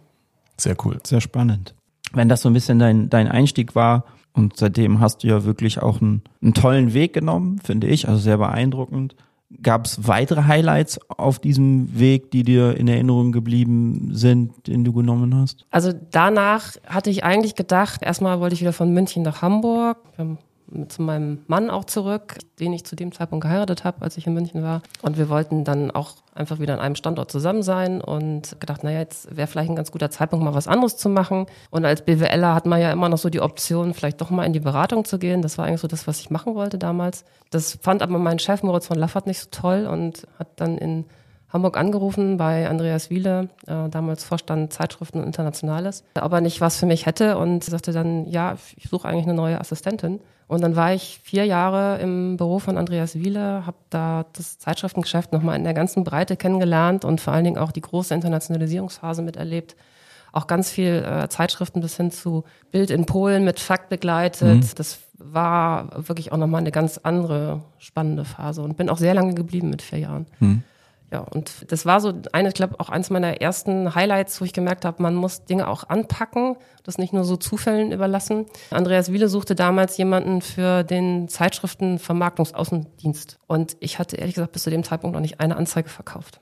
[0.56, 0.98] Sehr cool.
[1.04, 1.74] Sehr spannend.
[2.12, 5.82] Wenn das so ein bisschen dein, dein Einstieg war und seitdem hast du ja wirklich
[5.82, 9.16] auch einen, einen tollen Weg genommen, finde ich, also sehr beeindruckend.
[9.60, 14.92] Gab es weitere Highlights auf diesem Weg, die dir in Erinnerung geblieben sind, den du
[14.92, 15.66] genommen hast?
[15.70, 19.98] Also danach hatte ich eigentlich gedacht, erstmal wollte ich wieder von München nach Hamburg.
[20.18, 20.38] Ähm,
[20.88, 24.34] zu meinem Mann auch zurück, den ich zu dem Zeitpunkt geheiratet habe, als ich in
[24.34, 24.82] München war.
[25.02, 29.00] Und wir wollten dann auch einfach wieder an einem Standort zusammen sein und gedacht, naja,
[29.00, 31.46] jetzt wäre vielleicht ein ganz guter Zeitpunkt, mal was anderes zu machen.
[31.70, 34.52] Und als BWLer hat man ja immer noch so die Option, vielleicht doch mal in
[34.52, 35.42] die Beratung zu gehen.
[35.42, 37.24] Das war eigentlich so das, was ich machen wollte damals.
[37.50, 41.04] Das fand aber mein Chef Moritz von Laffert nicht so toll und hat dann in
[41.52, 46.86] Hamburg angerufen bei Andreas Wiele, äh, damals Vorstand Zeitschriften und Internationales, aber nicht was für
[46.86, 50.20] mich hätte und sagte dann, ja, ich suche eigentlich eine neue Assistentin.
[50.48, 55.32] Und dann war ich vier Jahre im Büro von Andreas Wiele, habe da das Zeitschriftengeschäft
[55.32, 59.76] nochmal in der ganzen Breite kennengelernt und vor allen Dingen auch die große Internationalisierungsphase miterlebt.
[60.30, 64.78] Auch ganz viel äh, Zeitschriften bis hin zu Bild in Polen mit Fakt begleitet.
[64.78, 69.34] Das war wirklich auch nochmal eine ganz andere spannende Phase und bin auch sehr lange
[69.34, 70.26] geblieben mit vier Jahren.
[71.12, 74.54] Ja, und das war so eine, ich glaube, auch eins meiner ersten Highlights, wo ich
[74.54, 78.46] gemerkt habe, man muss Dinge auch anpacken, das nicht nur so Zufällen überlassen.
[78.70, 83.38] Andreas Wiele suchte damals jemanden für den Zeitschriftenvermarktungsaußendienst.
[83.46, 86.40] Und ich hatte ehrlich gesagt bis zu dem Zeitpunkt noch nicht eine Anzeige verkauft.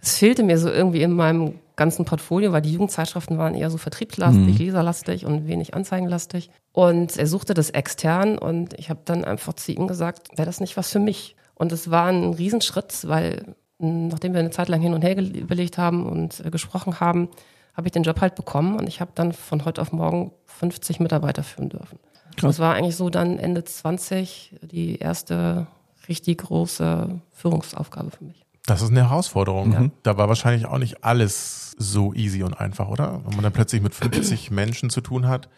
[0.00, 3.78] Es fehlte mir so irgendwie in meinem ganzen Portfolio, weil die Jugendzeitschriften waren eher so
[3.78, 6.50] vertriebslastig, leserlastig und wenig anzeigenlastig.
[6.72, 10.58] Und er suchte das extern und ich habe dann einfach zu ihm gesagt, wäre das
[10.58, 11.36] nicht was für mich?
[11.54, 15.78] Und es war ein Riesenschritt, weil nachdem wir eine Zeit lang hin und her überlegt
[15.78, 17.28] haben und äh, gesprochen haben,
[17.74, 21.00] habe ich den Job halt bekommen und ich habe dann von heute auf morgen 50
[21.00, 21.98] Mitarbeiter führen dürfen.
[22.40, 25.66] Das war eigentlich so dann Ende 20 die erste
[26.08, 28.44] richtig große Führungsaufgabe für mich.
[28.66, 29.92] Das ist eine Herausforderung.
[30.02, 33.20] Da war wahrscheinlich auch nicht alles so easy und einfach, oder?
[33.24, 35.48] Wenn man dann plötzlich mit 50 Menschen zu tun hat.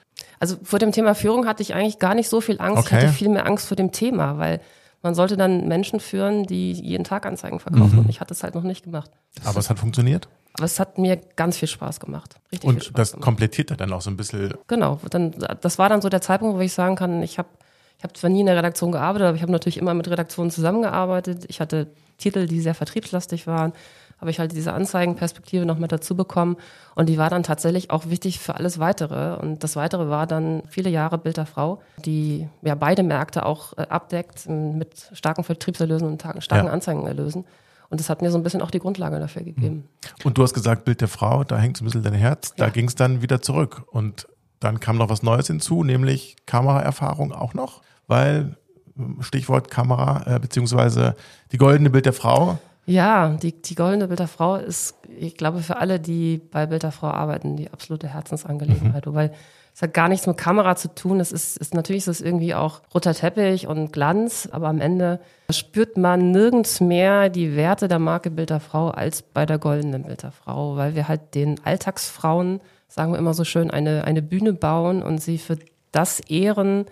[0.40, 2.86] Also vor dem Thema Führung hatte ich eigentlich gar nicht so viel Angst.
[2.86, 2.96] Okay.
[2.96, 4.60] Ich hatte viel mehr Angst vor dem Thema, weil
[5.04, 7.98] man sollte dann Menschen führen, die jeden Tag Anzeigen verkaufen.
[7.98, 9.10] Und ich hatte es halt noch nicht gemacht.
[9.44, 10.28] Aber es hat funktioniert.
[10.54, 12.36] Aber es hat mir ganz viel Spaß gemacht.
[12.50, 13.24] Richtig viel Und Spaß das gemacht.
[13.24, 14.54] komplettiert dann auch so ein bisschen.
[14.66, 17.48] Genau, dann, das war dann so der Zeitpunkt, wo ich sagen kann, ich habe
[17.98, 20.50] ich hab zwar nie in der Redaktion gearbeitet, aber ich habe natürlich immer mit Redaktionen
[20.50, 21.44] zusammengearbeitet.
[21.48, 21.88] Ich hatte
[22.18, 23.72] Titel, die sehr vertriebslastig waren,
[24.24, 26.56] habe ich halt diese Anzeigenperspektive noch mit dazu bekommen
[26.94, 29.36] und die war dann tatsächlich auch wichtig für alles Weitere.
[29.36, 33.76] Und das Weitere war dann viele Jahre Bild der Frau, die ja beide Märkte auch
[33.76, 36.72] äh, abdeckt m, mit starken Vertriebserlösen und ta- starken Ja.
[36.72, 37.44] Anzeigenerlösen.
[37.90, 39.86] Und das hat mir so ein bisschen auch die Grundlage dafür gegeben.
[40.24, 42.54] Und du hast gesagt, Bild der Frau, da hängt so ein bisschen dein Herz.
[42.56, 42.70] Da Ja.
[42.70, 43.82] ging es dann wieder zurück.
[43.90, 44.26] Und
[44.60, 48.56] dann kam noch was Neues hinzu, nämlich Kameraerfahrung auch noch, weil
[48.98, 51.14] ähm, Stichwort Kamera, äh, beziehungsweise
[51.52, 52.58] die goldene Bild der Frau.
[52.86, 56.82] Ja, die, die goldene Bild der Frau ist, ich glaube, für alle, die bei Bild
[56.82, 59.04] der Frau arbeiten, die absolute Herzensangelegenheit.
[59.06, 59.32] Weil
[59.74, 61.18] es hat gar nichts mit Kamera zu tun.
[61.18, 65.18] Es ist, ist natürlich ist es irgendwie auch roter Teppich und Glanz, aber am Ende
[65.50, 70.04] spürt man nirgends mehr die Werte der Marke Bild der Frau als bei der goldenen
[70.04, 74.22] Bild der Frau, weil wir halt den Alltagsfrauen, sagen wir immer so schön, eine, eine
[74.22, 75.58] Bühne bauen und sie für
[75.90, 76.84] das ehren,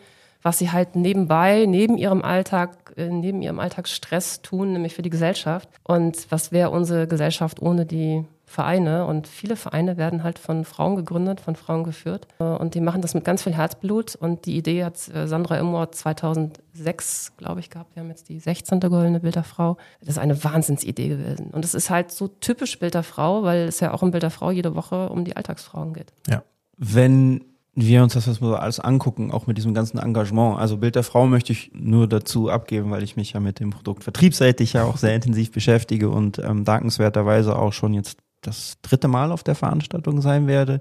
[0.43, 5.11] was sie halt nebenbei, neben ihrem Alltag, äh, neben ihrem Alltagsstress tun, nämlich für die
[5.11, 5.69] Gesellschaft.
[5.85, 10.95] Und was wäre unsere Gesellschaft ohne die Vereine und viele Vereine werden halt von Frauen
[10.97, 14.59] gegründet, von Frauen geführt äh, und die machen das mit ganz viel Herzblut und die
[14.59, 17.97] Idee hat äh, Sandra Immort 2006, glaube ich, gehabt.
[17.97, 18.79] Wir haben jetzt die 16.
[18.81, 19.79] Goldene Bilderfrau.
[20.01, 23.95] Das ist eine Wahnsinnsidee gewesen und es ist halt so typisch Bilderfrau, weil es ja
[23.95, 26.13] auch in Bilderfrau jede Woche um die Alltagsfrauen geht.
[26.29, 26.43] Ja.
[26.77, 30.59] Wenn wir uns das so alles angucken, auch mit diesem ganzen Engagement.
[30.59, 33.71] Also Bild der Frau möchte ich nur dazu abgeben, weil ich mich ja mit dem
[33.71, 39.09] Produkt vertriebsseitig ja auch sehr intensiv beschäftige und ähm, dankenswerterweise auch schon jetzt das dritte
[39.09, 40.81] Mal auf der Veranstaltung sein werde.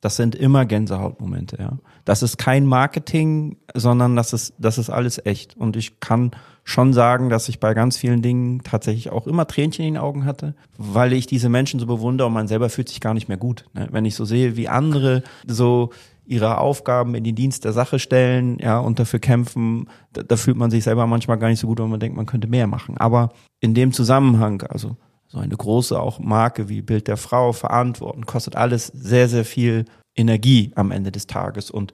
[0.00, 1.78] Das sind immer Gänsehautmomente, ja.
[2.04, 5.56] Das ist kein Marketing, sondern das ist, das ist alles echt.
[5.56, 6.32] Und ich kann
[6.64, 10.26] schon sagen, dass ich bei ganz vielen Dingen tatsächlich auch immer Tränchen in den Augen
[10.26, 13.38] hatte, weil ich diese Menschen so bewundere und man selber fühlt sich gar nicht mehr
[13.38, 13.64] gut.
[13.72, 13.88] Ne?
[13.92, 15.90] Wenn ich so sehe, wie andere so
[16.26, 20.56] ihre Aufgaben in den Dienst der Sache stellen, ja, und dafür kämpfen, da, da fühlt
[20.56, 22.96] man sich selber manchmal gar nicht so gut, wenn man denkt, man könnte mehr machen.
[22.98, 28.24] Aber in dem Zusammenhang, also so eine große auch Marke wie Bild der Frau verantworten,
[28.24, 29.84] kostet alles sehr, sehr viel
[30.14, 31.70] Energie am Ende des Tages.
[31.70, 31.92] Und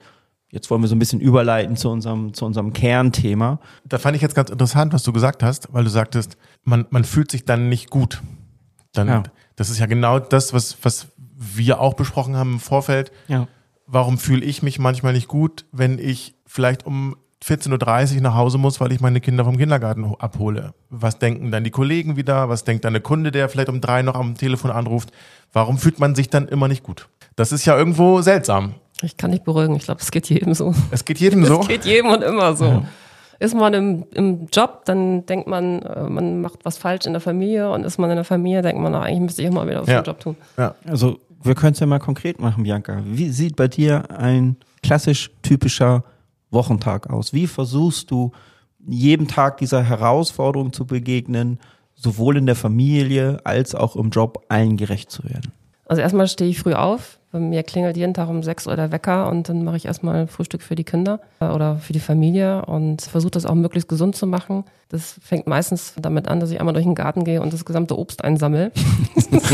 [0.49, 3.59] jetzt wollen wir so ein bisschen überleiten zu unserem, zu unserem Kernthema.
[3.85, 7.03] Da fand ich jetzt ganz interessant, was du gesagt hast, weil du sagtest, man, man
[7.03, 8.21] fühlt sich dann nicht gut.
[8.93, 9.23] Dann, Ja.
[9.55, 13.11] Das ist ja genau das, was, was wir auch besprochen haben im Vorfeld.
[13.27, 13.47] Ja.
[13.93, 18.57] Warum fühle ich mich manchmal nicht gut, wenn ich vielleicht um 14.30 Uhr nach Hause
[18.57, 20.73] muss, weil ich meine Kinder vom Kindergarten ho- abhole?
[20.89, 22.47] Was denken dann die Kollegen wieder?
[22.49, 25.11] Was denkt dann der Kunde, der vielleicht um drei noch am Telefon anruft?
[25.51, 27.09] Warum fühlt man sich dann immer nicht gut?
[27.35, 28.75] Das ist ja irgendwo seltsam.
[29.01, 30.73] Ich kann nicht beruhigen, ich glaube, es geht jedem so.
[30.91, 31.61] Es geht jedem so.
[31.61, 32.83] Es geht jedem und immer so.
[33.39, 37.21] Ist man im, im Job, dann denkt man, äh, man macht was falsch in der
[37.21, 39.67] Familie und ist man in der Familie, denkt man, na, eigentlich müsste ich auch mal
[39.67, 39.97] wieder was Ja.
[39.97, 40.35] für den Job tun.
[40.57, 40.75] Ja.
[40.87, 43.01] Also wir können es ja mal konkret machen, Bianca.
[43.05, 46.03] Wie sieht bei dir ein klassisch typischer
[46.49, 47.33] Wochentag aus?
[47.33, 48.31] Wie versuchst du
[48.85, 51.59] jeden Tag dieser Herausforderung zu begegnen,
[51.95, 55.51] sowohl in der Familie als auch im Job allen gerecht zu werden?
[55.85, 57.19] Also erstmal stehe ich früh auf.
[57.31, 60.27] Bei mir klingelt jeden Tag um sechs Uhr der Wecker und dann mache ich erstmal
[60.27, 64.17] Frühstück für die Kinder äh, oder für die Familie und versuche das auch möglichst gesund
[64.17, 64.65] zu machen.
[64.89, 67.97] Das fängt meistens damit an, dass ich einmal durch den Garten gehe und das gesamte
[67.97, 68.73] Obst einsammle.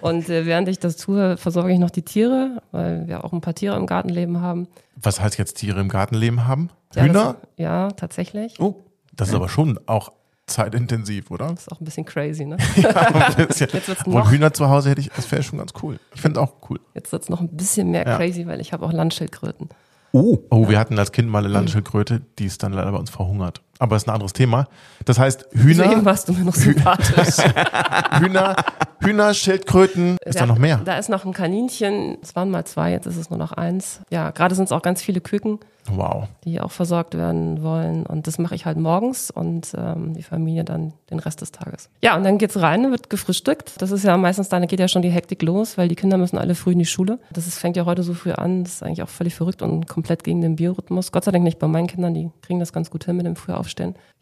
[0.00, 3.40] und äh, während ich das tue, versorge ich noch die Tiere, weil wir auch ein
[3.40, 4.66] paar Tiere im Gartenleben haben.
[4.96, 6.70] Was heißt jetzt Tiere im Gartenleben haben?
[6.96, 7.36] Ja, Hühner?
[7.40, 8.58] Das, ja, tatsächlich.
[8.58, 8.74] Oh,
[9.14, 10.10] das ist aber schon auch
[10.46, 11.48] zeitintensiv, oder?
[11.48, 12.56] Das ist auch ein bisschen crazy, ne?
[12.76, 13.68] Ja, ein bisschen.
[13.72, 15.98] Jetzt wird's noch- Hühner zu Hause hätte ich, das wäre schon ganz cool.
[16.14, 16.80] Ich finde auch cool.
[16.94, 18.16] Jetzt wird's noch ein bisschen mehr Ja.
[18.16, 19.68] crazy, weil ich habe auch Landschildkröten.
[20.12, 20.38] Oh.
[20.50, 23.60] Oh, wir hatten als Kind mal eine Landschildkröte, die ist dann leider bei uns verhungert.
[23.78, 24.68] Aber das ist ein anderes Thema.
[25.04, 27.36] Das heißt, Deswegen Hühner, warst du mir noch sympathisch.
[28.20, 28.56] Hühner,
[29.00, 30.80] Hühner, Schildkröten, ist da Ja, noch mehr?
[30.84, 32.18] Da ist noch ein Kaninchen.
[32.22, 34.00] Es waren mal zwei, jetzt ist es nur noch eins.
[34.10, 35.58] Ja, gerade sind es auch ganz viele Küken,
[35.88, 36.26] Wow.
[36.44, 38.06] die auch versorgt werden wollen.
[38.06, 41.90] Und das mache ich halt morgens und ähm, die Familie dann den Rest des Tages.
[42.02, 43.80] Ja, und dann geht's rein, wird gefrühstückt.
[43.80, 46.38] Das ist ja meistens, dann geht ja schon die Hektik los, weil die Kinder müssen
[46.38, 47.18] alle früh in die Schule.
[47.30, 48.64] Das ist, fängt ja heute so früh an.
[48.64, 51.12] Das ist eigentlich auch völlig verrückt und komplett gegen den Biorhythmus.
[51.12, 53.36] Gott sei Dank nicht bei meinen Kindern, die kriegen das ganz gut hin mit dem
[53.36, 53.65] Frühaufstehen.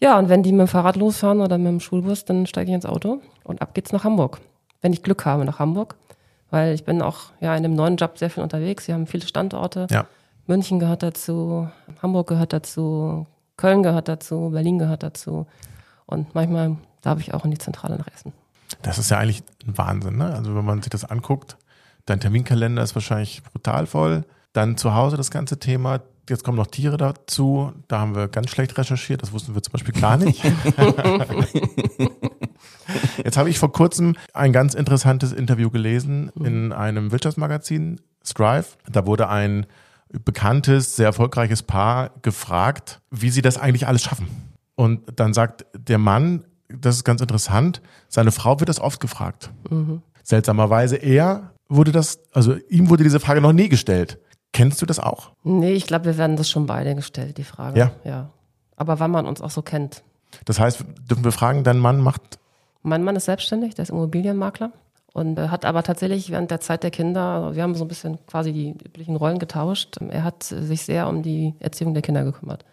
[0.01, 2.75] Ja, und wenn die mit dem Fahrrad losfahren oder mit dem Schulbus, dann steige ich
[2.75, 4.41] ins Auto und ab geht's nach Hamburg.
[4.81, 5.97] Wenn ich Glück habe, nach Hamburg.
[6.51, 8.87] Weil ich bin auch ja in dem neuen Job sehr viel unterwegs.
[8.87, 9.87] Wir haben viele Standorte.
[9.91, 10.07] Ja.
[10.47, 11.69] München gehört dazu,
[12.03, 13.27] Hamburg gehört dazu,
[13.57, 15.47] Köln gehört dazu, Berlin gehört dazu.
[16.07, 18.33] Und manchmal darf ich auch in die Zentrale nach Essen.
[18.83, 20.35] Das ist ja eigentlich ein Wahnsinn, ne?
[20.35, 21.57] Also wenn man sich das anguckt,
[22.07, 24.25] dein Terminkalender ist wahrscheinlich brutal voll.
[24.53, 26.01] Dann zu Hause das ganze Thema.
[26.29, 27.73] Jetzt kommen noch Tiere dazu.
[27.89, 29.23] Da haben wir ganz schlecht recherchiert.
[29.23, 30.43] Das wussten wir zum Beispiel gar nicht.
[33.25, 38.67] Jetzt habe ich vor kurzem ein ganz interessantes Interview gelesen in einem Wirtschaftsmagazin, Strive.
[38.91, 39.67] Da wurde ein
[40.25, 44.29] bekanntes, sehr erfolgreiches Paar gefragt, wie sie das eigentlich alles schaffen.
[44.77, 49.51] Und dann sagt der Mann, das ist ganz interessant, seine Frau wird das oft gefragt.
[50.23, 54.19] Seltsamerweise er wurde das, also ihm wurde diese Frage noch nie gestellt.
[54.55, 55.33] Kennst du das auch?
[55.43, 57.79] Nee, ich glaube, wir werden das schon beide gestellt, die Frage.
[57.79, 57.91] Ja.
[58.05, 58.31] ja.
[58.77, 60.05] Aber wann man uns auch so kennt.
[60.45, 62.39] Das heißt, dürfen wir fragen, dein Mann macht,
[62.83, 64.73] Mein Mann ist selbstständig, der ist Immobilienmakler
[65.13, 68.19] und äh, hat aber tatsächlich während der Zeit der Kinder, wir haben so ein bisschen
[68.27, 69.97] quasi die üblichen Rollen getauscht.
[70.09, 72.65] Er hat sich sehr um die Erziehung der Kinder gekümmert.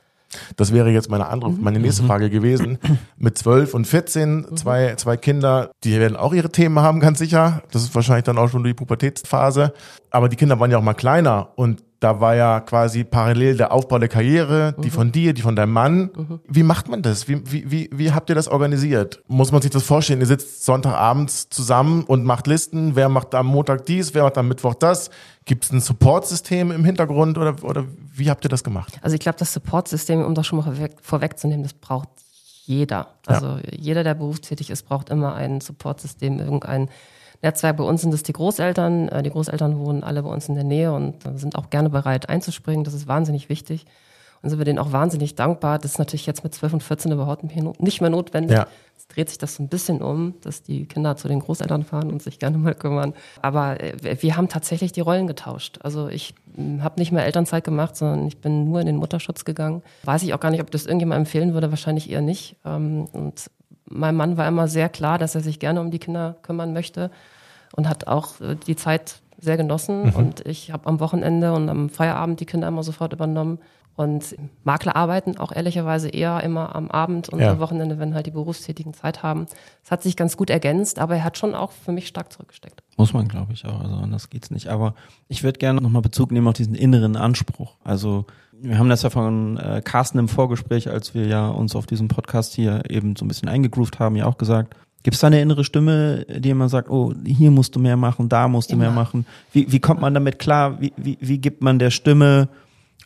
[0.56, 2.78] Das wäre jetzt meine andere, meine nächste Frage gewesen.
[3.18, 7.64] Mit 12 und 14, zwei, zwei Kinder, die werden auch ihre Themen haben, ganz sicher.
[7.72, 9.74] Das ist wahrscheinlich dann auch schon die Pubertätsphase.
[10.10, 13.72] Aber die Kinder waren ja auch mal kleiner und da war ja quasi parallel der
[13.72, 16.40] Aufbau der Karriere, die von dir, die von deinem Mann.
[16.48, 17.28] Wie macht man das?
[17.28, 19.22] Wie, wie, wie, wie habt ihr das organisiert?
[19.28, 20.20] Muss man sich das vorstellen?
[20.20, 22.96] Ihr sitzt Sonntagabends zusammen und macht Listen.
[22.96, 24.16] Wer macht am Montag dies?
[24.16, 25.12] Wer macht am Mittwoch das?
[25.46, 27.86] Gibt es ein Supportsystem im Hintergrund oder, oder
[28.16, 28.98] wie habt ihr das gemacht?
[29.04, 32.10] Also ich glaube, das Supportsystem, um das schon mal vorweg, vorwegzunehmen, das braucht
[32.66, 33.10] jeder.
[33.28, 36.90] Also jeder, der berufstätig ist, braucht immer ein Supportsystem, irgendein
[37.42, 37.78] Netzwerk.
[37.78, 39.10] Bei uns sind es die Großeltern.
[39.10, 41.90] Äh, Die Großeltern wohnen alle bei uns in der Nähe und äh, sind auch gerne
[41.90, 42.84] bereit einzuspringen.
[42.84, 43.86] Das ist wahnsinnig wichtig.
[44.44, 45.78] Und sind wir denen auch wahnsinnig dankbar.
[45.78, 48.58] Das ist natürlich jetzt mit 12 und 14 überhaupt nicht mehr- notwendig.
[48.58, 48.66] Ja.
[48.98, 52.10] Jetzt dreht sich das so ein bisschen um, dass die Kinder zu den Großeltern fahren
[52.12, 53.14] und sich gerne mal kümmern.
[53.44, 55.78] Aber äh, wir haben tatsächlich die Rollen getauscht.
[55.84, 56.34] Also ich
[56.80, 59.84] habe nicht mehr Elternzeit gemacht, sondern ich bin nur in den Mutterschutz gegangen.
[60.04, 62.56] Weiß ich auch gar nicht, ob das irgendjemand empfehlen würde, wahrscheinlich eher nicht.
[62.66, 63.50] Ähm, Und
[63.92, 67.12] mein Mann war immer sehr klar, dass er sich gerne um die Kinder kümmern möchte
[67.76, 70.14] und hat auch äh, die Zeit sehr genossen.
[70.14, 73.60] Und ich habe am Wochenende und am Feierabend die Kinder immer sofort übernommen.
[73.96, 77.52] Und Makler arbeiten auch ehrlicherweise eher immer am Abend und Ja.
[77.52, 79.48] am Wochenende, wenn halt die Berufstätigen Zeit haben.
[79.84, 82.82] Es hat sich ganz gut ergänzt, aber er hat schon auch für mich stark zurückgesteckt.
[82.98, 83.82] Muss man, glaube ich, auch.
[83.82, 84.68] Also anders geht's nicht.
[84.68, 84.94] Aber
[85.28, 87.76] ich würde gerne nochmal Bezug nehmen auf diesen inneren Anspruch.
[87.84, 88.26] Also
[88.62, 92.08] wir haben das ja von äh, Carsten im Vorgespräch, als wir ja uns auf diesem
[92.08, 94.76] Podcast hier eben so ein bisschen eingegroovt haben, ja auch gesagt.
[95.04, 98.30] Gibt es da eine innere Stimme, die immer sagt, oh, hier musst du mehr machen,
[98.30, 99.02] da musst du mehr Immer.
[99.02, 99.26] machen?
[99.52, 100.80] Wie, wie kommt man damit klar?
[100.80, 102.50] Wie, wie, wie gibt man der Stimme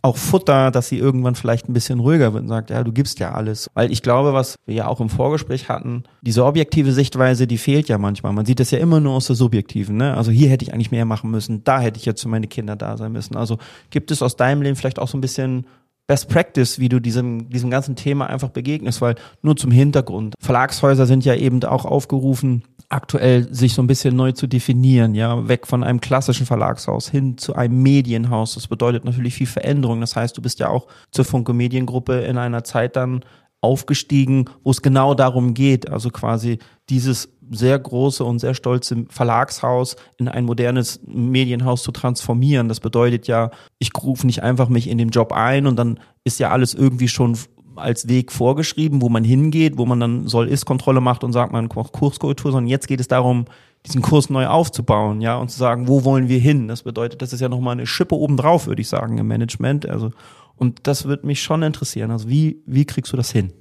[0.05, 3.19] auch Futter, dass sie irgendwann vielleicht ein bisschen ruhiger wird und sagt, ja, du gibst
[3.19, 3.69] ja alles.
[3.73, 7.89] Weil ich glaube, was wir ja auch im Vorgespräch hatten, diese objektive Sichtweise, die fehlt
[7.89, 8.31] ja manchmal.
[8.31, 9.97] Man sieht das ja immer nur aus der subjektiven.
[9.97, 10.15] Ne?
[10.15, 12.75] Also hier hätte ich eigentlich mehr machen müssen, da hätte ich jetzt für meine Kinder
[12.75, 13.35] da sein müssen.
[13.35, 13.57] Also
[13.89, 15.65] gibt es aus deinem Leben vielleicht auch so ein bisschen
[16.07, 20.35] Best Practice, wie du diesem, diesem ganzen Thema einfach begegnest, weil nur zum Hintergrund.
[20.39, 25.47] Verlagshäuser sind ja eben auch aufgerufen, aktuell sich so ein bisschen neu zu definieren, ja,
[25.47, 28.53] weg von einem klassischen Verlagshaus hin zu einem Medienhaus.
[28.53, 30.01] Das bedeutet natürlich viel Veränderung.
[30.01, 33.23] Das heißt, du bist ja auch zur Funke Mediengruppe in einer Zeit dann
[33.65, 39.95] aufgestiegen, wo es genau darum geht, also quasi dieses sehr große und sehr stolze Verlagshaus
[40.17, 42.69] in ein modernes Medienhaus zu transformieren.
[42.69, 46.39] Das bedeutet ja, ich rufe nicht einfach mich in den Job ein und dann ist
[46.39, 47.37] ja alles irgendwie schon
[47.75, 51.91] als Weg vorgeschrieben, wo man hingeht, wo man dann Soll-Ist-Kontrolle macht und sagt, man macht
[51.91, 53.45] Kurskultur, sondern jetzt geht es darum,
[53.85, 56.67] diesen Kurs neu aufzubauen, ja, und zu sagen, wo wollen wir hin?
[56.67, 59.87] Das bedeutet, das ist ja nochmal eine Schippe obendrauf, würde ich sagen, im Management.
[59.87, 60.11] Also,
[60.57, 62.11] und das würde mich schon interessieren.
[62.11, 63.53] Also, wie, wie kriegst du das hin?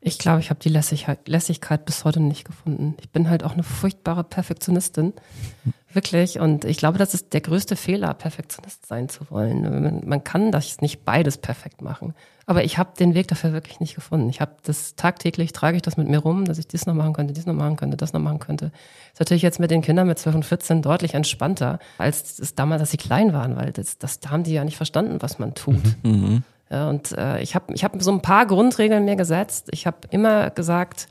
[0.00, 2.96] Ich glaube, ich habe die Lässigkeit, Lässigkeit bis heute nicht gefunden.
[3.00, 5.12] Ich bin halt auch eine furchtbare Perfektionistin.
[5.92, 6.38] Wirklich.
[6.38, 9.62] Und ich glaube, das ist der größte Fehler, Perfektionist sein zu wollen.
[9.62, 12.14] Man, man kann das nicht beides perfekt machen.
[12.48, 14.30] Aber ich habe den Weg dafür wirklich nicht gefunden.
[14.30, 17.12] Ich habe das tagtäglich, trage ich das mit mir rum, dass ich dies noch machen
[17.12, 18.72] könnte, dies noch machen könnte, das noch machen könnte.
[19.12, 22.80] Ist natürlich jetzt mit den Kindern mit 12 und 14 deutlich entspannter, als es damals,
[22.80, 25.52] als sie klein waren, weil das, das da haben die ja nicht verstanden, was man
[25.52, 25.82] tut.
[26.70, 29.68] Ja, und äh, ich habe ich hab so ein paar Grundregeln mir gesetzt.
[29.70, 31.08] Ich habe immer gesagt,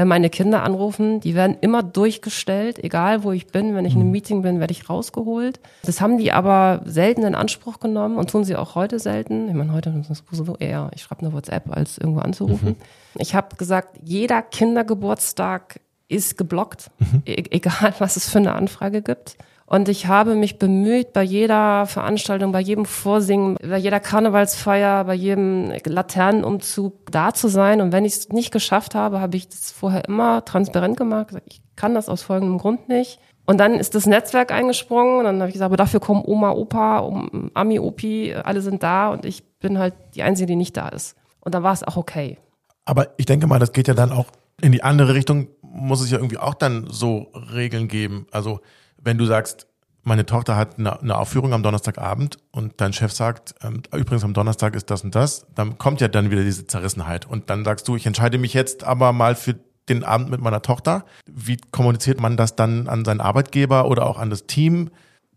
[0.00, 3.74] wenn meine Kinder anrufen, die werden immer durchgestellt, egal wo ich bin.
[3.74, 5.60] Wenn ich in einem Meeting bin, werde ich rausgeholt.
[5.82, 9.48] Das haben die aber selten in Anspruch genommen und tun sie auch heute selten.
[9.48, 12.76] Ich meine, heute ist es sowieso eher, ich schreibe eine WhatsApp, als irgendwo anzurufen.
[13.18, 16.90] Ich habe gesagt, jeder Kindergeburtstag ist geblockt,
[17.26, 19.36] e egal was es für eine Anfrage gibt.
[19.72, 25.14] Und ich habe mich bemüht, bei jeder Veranstaltung, bei jedem Vorsingen, bei jeder Karnevalsfeier, bei
[25.14, 27.80] jedem Laternenumzug da zu sein.
[27.80, 31.28] Und wenn ich es nicht geschafft habe, habe ich das vorher immer transparent gemacht.
[31.46, 33.20] Ich kann das aus folgendem Grund nicht.
[33.46, 36.50] Und dann ist das Netzwerk eingesprungen und dann habe ich gesagt, aber dafür kommen Oma,
[36.50, 37.08] Opa,
[37.54, 41.16] Ami, Opi, alle sind da und ich bin halt die Einzige, die nicht da ist.
[41.38, 42.38] Und dann war es auch okay.
[42.86, 44.26] Aber ich denke mal, das geht ja dann auch
[44.60, 48.26] in die andere Richtung, muss es ja irgendwie auch dann so Regeln geben.
[48.32, 48.58] Also
[49.02, 49.66] wenn du sagst,
[50.02, 54.32] meine Tochter hat eine, eine Aufführung am Donnerstagabend und dein Chef sagt, ähm, übrigens am
[54.32, 57.26] Donnerstag ist das und das, dann kommt ja dann wieder diese Zerrissenheit.
[57.26, 59.56] Und dann sagst du, ich entscheide mich jetzt aber mal für
[59.88, 61.04] den Abend mit meiner Tochter.
[61.26, 64.90] Wie kommuniziert man das dann an seinen Arbeitgeber oder auch an das Team?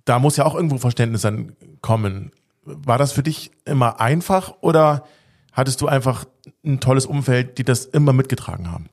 [0.05, 2.31] Da muss ja auch irgendwo Verständnis dann kommen.
[2.63, 5.05] War das für dich immer einfach oder
[5.51, 6.25] hattest du einfach
[6.63, 8.89] ein tolles Umfeld, die das immer mitgetragen haben?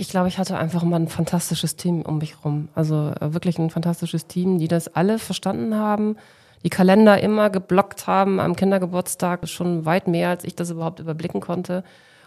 [0.00, 2.68] Ich glaube, ich hatte einfach mal ein fantastisches Team um mich rum.
[2.74, 6.16] Also äh, wirklich ein fantastisches Team, die das alle verstanden haben,
[6.64, 11.40] die Kalender immer geblockt haben am Kindergeburtstag, schon weit mehr, als ich das überhaupt überblicken
[11.40, 11.82] konnte.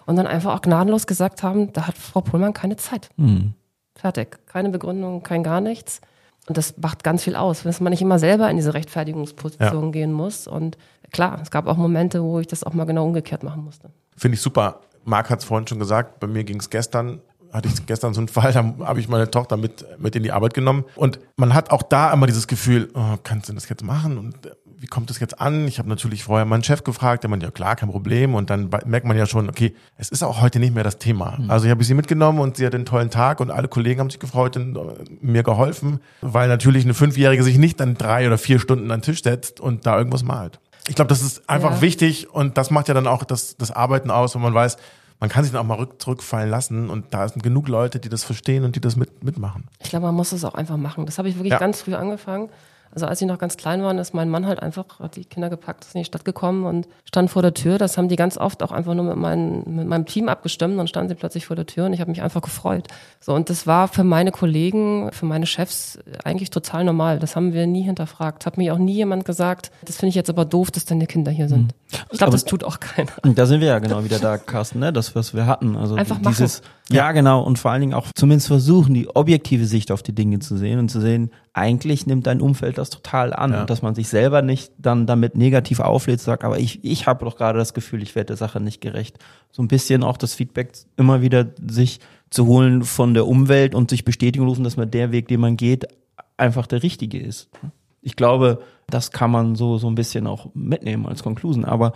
[0.05, 3.09] Und dann einfach auch gnadenlos gesagt haben, da hat Frau Pullmann keine Zeit.
[3.95, 4.45] Fertig.
[4.47, 6.01] Keine Begründung, kein gar nichts.
[6.47, 9.91] Und das macht ganz viel aus, dass man nicht immer selber in diese Rechtfertigungsposition Ja.
[9.91, 10.47] gehen muss.
[10.47, 10.77] Und
[11.11, 13.91] klar, es gab auch Momente, wo ich das auch mal genau umgekehrt machen musste.
[14.17, 14.81] Finde ich super.
[15.03, 17.21] Marc hat es vorhin schon gesagt, bei mir ging es gestern,
[17.53, 20.31] hatte ich gestern so einen Fall, da habe ich meine Tochter mit, mit in die
[20.31, 20.85] Arbeit genommen.
[20.95, 24.17] Und man hat auch da immer dieses Gefühl, oh, kannst du das jetzt machen?
[24.17, 25.67] Und äh, wie kommt das jetzt an?
[25.67, 28.33] Ich habe natürlich vorher meinen Chef gefragt, der meinte, ja klar, kein Problem.
[28.33, 31.37] Und dann merkt man ja schon, okay, es ist auch heute nicht mehr das Thema.
[31.49, 34.09] Also ich habe sie mitgenommen und sie hat einen tollen Tag und alle Kollegen haben
[34.09, 34.81] sich gefreut und äh,
[35.21, 39.03] mir geholfen, weil natürlich eine Fünfjährige sich nicht dann drei oder vier Stunden an den
[39.03, 40.59] Tisch setzt und da irgendwas malt.
[40.87, 41.81] Ich glaube, das ist einfach Ja.
[41.81, 44.77] wichtig und das macht ja dann auch das, das Arbeiten aus, wenn man weiß,
[45.21, 48.09] man kann sich dann auch mal rück, zurückfallen lassen und da sind genug Leute, die
[48.09, 49.65] das verstehen und die das mit, mitmachen.
[49.79, 51.05] Ich glaube, man muss es auch einfach machen.
[51.05, 51.59] Das habe ich wirklich Ja.
[51.59, 52.49] ganz früh angefangen.
[52.93, 55.49] Also als sie noch ganz klein waren, ist mein Mann halt einfach, hat die Kinder
[55.49, 57.77] gepackt, ist in die Stadt gekommen und stand vor der Tür.
[57.77, 60.87] Das haben die ganz oft auch einfach nur mit, meinen, mit meinem Team abgestimmt und
[60.87, 62.87] standen sie plötzlich vor der Tür und ich habe mich einfach gefreut.
[63.19, 67.19] So und das war für meine Kollegen, für meine Chefs eigentlich total normal.
[67.19, 68.45] Das haben wir nie hinterfragt.
[68.45, 71.31] Hat mir auch nie jemand gesagt, das finde ich jetzt aber doof, dass deine Kinder
[71.31, 71.73] hier sind.
[72.11, 73.11] Ich glaube, das tut auch keiner.
[73.23, 74.91] Und da sind wir ja genau wieder da, Carsten, ne?
[74.93, 75.75] Das, was wir hatten.
[75.75, 79.91] Also Einfach dieses, ja, genau, und vor allen Dingen auch zumindest versuchen, die objektive Sicht
[79.91, 83.53] auf die Dinge zu sehen und zu sehen, eigentlich nimmt dein Umfeld das total an.
[83.53, 83.61] Ja.
[83.61, 87.23] Und dass man sich selber nicht dann damit negativ auflädt, sagt, aber ich, ich habe
[87.25, 89.17] doch gerade das Gefühl, ich werde der Sache nicht gerecht.
[89.51, 93.89] So ein bisschen auch das Feedback immer wieder sich zu holen von der Umwelt und
[93.89, 95.87] sich bestätigen rufen, dass man der Weg, den man geht,
[96.37, 97.49] einfach der richtige ist.
[98.01, 101.65] Ich glaube, das kann man so, so ein bisschen auch mitnehmen als Conclusion.
[101.65, 101.93] Aber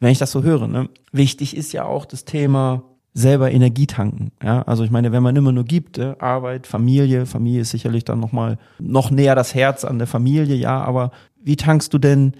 [0.00, 2.82] wenn ich das so höre, ne, wichtig ist ja auch das Thema
[3.16, 4.32] selber Energie tanken.
[4.42, 8.04] Ja, also ich meine, wenn man immer nur gibt, äh, Arbeit, Familie, Familie ist sicherlich
[8.04, 10.82] dann noch mal noch näher das Herz an der Familie, ja.
[10.82, 12.32] Aber wie tankst du denn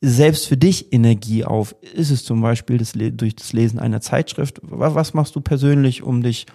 [0.00, 1.76] selbst für dich Energie auf?
[1.94, 4.58] Ist es zum Beispiel das, durch das Lesen einer Zeitschrift?
[4.62, 6.46] Wa- Was machst du persönlich, um dich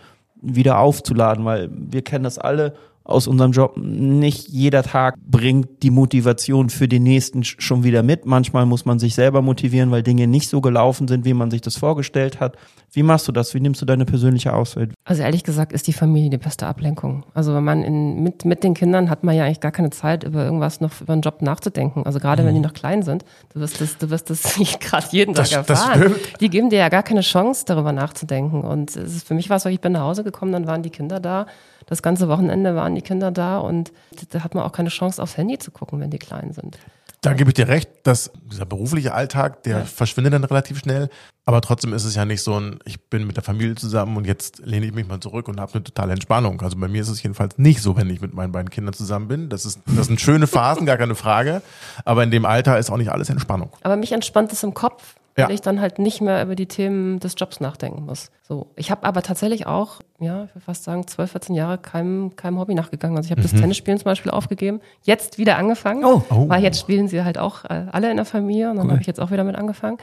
[0.42, 1.46] wieder aufzuladen?
[1.46, 2.74] Weil wir kennen das alle
[3.08, 3.78] aus unserem Job.
[3.78, 8.26] Nicht jeder Tag bringt die Motivation für den nächsten sch- schon wieder mit.
[8.26, 11.62] Manchmal muss man sich selber motivieren, weil Dinge nicht so gelaufen sind, wie man sich
[11.62, 12.58] das vorgestellt hat.
[12.92, 13.54] Wie machst du das?
[13.54, 14.92] Wie nimmst du deine persönliche Auszeit?
[15.06, 17.26] Also ehrlich gesagt ist die Familie die beste Ablenkung.
[17.34, 20.24] Also wenn man in, mit, mit den Kindern hat man ja eigentlich gar keine Zeit,
[20.24, 22.06] über irgendwas noch, über einen Job nachzudenken.
[22.06, 25.08] Also gerade wenn die noch klein sind, du wirst das, du wirst das nicht gerade
[25.12, 26.16] jeden Tag Das- das erfahren.
[26.40, 28.62] die geben dir ja gar keine Chance, darüber nachzudenken.
[28.62, 30.82] Und es ist, für mich war es so, ich bin nach Hause gekommen, dann waren
[30.84, 31.46] die Kinder da.
[31.88, 33.92] Das ganze Wochenende waren die Kinder da und
[34.30, 36.78] da hat man auch keine Chance, aufs Handy zu gucken, wenn die klein sind.
[37.22, 41.10] Da gebe ich dir recht, dass dieser berufliche Alltag, der verschwindet dann relativ schnell.
[41.46, 44.28] Aber trotzdem ist es ja nicht so ein, ich bin mit der Familie zusammen und
[44.28, 46.62] jetzt lehne ich mich mal zurück und habe eine totale Entspannung.
[46.62, 49.28] Also bei mir ist es jedenfalls nicht so, wenn ich mit meinen beiden Kindern zusammen
[49.28, 49.50] bin.
[49.50, 51.62] Das, ist, das sind schöne Phasen, gar keine Frage.
[52.06, 53.72] Aber in dem Alter ist auch nicht alles Entspannung.
[53.82, 55.54] Aber mich entspannt es im Kopf, weil Ja.
[55.54, 58.32] ich dann halt nicht mehr über die Themen des Jobs nachdenken muss.
[58.44, 62.36] So, ich habe aber tatsächlich auch, ja, ich würde fast sagen, 12, 14 Jahre keinem,
[62.36, 63.16] keinem Hobby nachgegangen.
[63.16, 66.24] Also ich habe das Tennisspielen zum Beispiel aufgegeben, jetzt wieder angefangen, Oh.
[66.30, 66.50] Oh.
[66.50, 69.08] weil jetzt spielen sie halt auch äh, alle in der Familie und dann habe ich
[69.08, 69.98] jetzt auch wieder mit angefangen.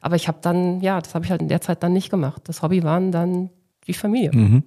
[0.00, 2.42] Aber ich habe dann, ja, das habe ich halt in der Zeit dann nicht gemacht.
[2.44, 3.50] Das Hobby waren dann
[3.86, 4.62] die Familie.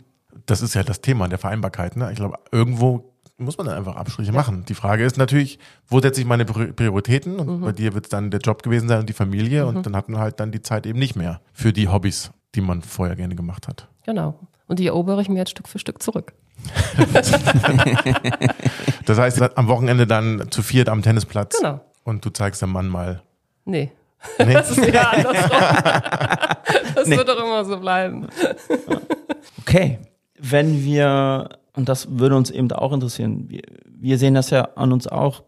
[0.45, 1.97] Das ist ja das Thema der Vereinbarkeit.
[1.97, 2.10] Ne?
[2.12, 4.63] Ich glaube, irgendwo muss man dann einfach Abstriche machen.
[4.67, 7.37] Die Frage ist natürlich, wo setze ich meine Pri- Prioritäten?
[7.39, 9.65] Und bei dir wird es dann der Job gewesen sein und die Familie.
[9.65, 12.61] Und dann hat man halt dann die Zeit eben nicht mehr für die Hobbys, die
[12.61, 13.87] man vorher gerne gemacht hat.
[14.05, 14.39] Genau.
[14.67, 16.33] Und die erobere ich mir jetzt Stück für Stück zurück.
[19.05, 21.57] Das heißt, am Wochenende dann zu viert am Tennisplatz.
[21.57, 21.79] Genau.
[22.03, 23.21] Und du zeigst dem Mann mal.
[23.65, 23.91] Nee.
[24.39, 24.53] Nee?
[24.53, 25.51] Das ist ja andersrum.
[26.95, 28.27] Das wird doch immer so bleiben.
[29.61, 29.99] Okay,
[30.39, 34.91] wenn wir, und das würde uns eben auch interessieren, wir, wir sehen das ja an
[34.91, 35.43] uns auch,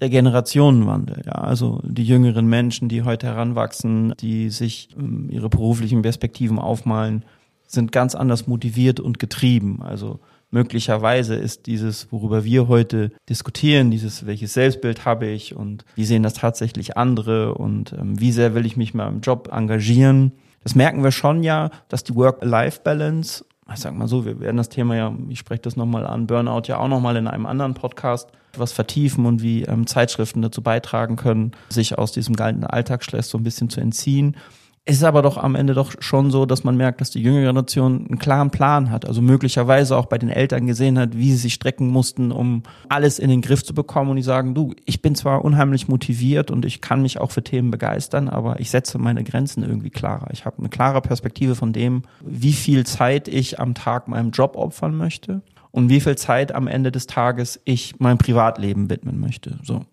[0.00, 6.02] der Generationenwandel, ja, also die jüngeren Menschen, die heute heranwachsen, die sich ähm, ihre beruflichen
[6.02, 7.24] Perspektiven aufmalen,
[7.66, 9.82] sind ganz anders motiviert und getrieben.
[9.82, 10.18] Also
[10.50, 16.22] möglicherweise ist dieses, worüber wir heute diskutieren, dieses, welches Selbstbild habe ich und wie sehen
[16.22, 20.32] das tatsächlich andere und ähm, wie sehr will ich mich mal im Job engagieren.
[20.62, 24.68] Das merken wir schon ja, dass die Work-Life-Balance, ich sag mal so, wir werden das
[24.68, 28.28] Thema ja, ich spreche das nochmal an, Burnout ja auch nochmal in einem anderen Podcast
[28.56, 33.38] was vertiefen und wie ähm, Zeitschriften dazu beitragen können, sich aus diesem galten Alltagsstress so
[33.38, 34.36] ein bisschen zu entziehen.
[34.86, 37.42] Es ist aber doch am Ende doch schon so, dass man merkt, dass die jüngere
[37.42, 39.06] Generation einen klaren Plan hat.
[39.06, 43.18] Also möglicherweise auch bei den Eltern gesehen hat, wie sie sich strecken mussten, um alles
[43.18, 44.10] in den Griff zu bekommen.
[44.10, 47.44] Und die sagen, du, ich bin zwar unheimlich motiviert und ich kann mich auch für
[47.44, 50.28] Themen begeistern, aber ich setze meine Grenzen irgendwie klarer.
[50.32, 54.56] Ich habe eine klare Perspektive von dem, wie viel Zeit ich am Tag meinem Job
[54.56, 59.58] opfern möchte und wie viel Zeit am Ende des Tages ich meinem Privatleben widmen möchte.
[59.62, 59.84] So.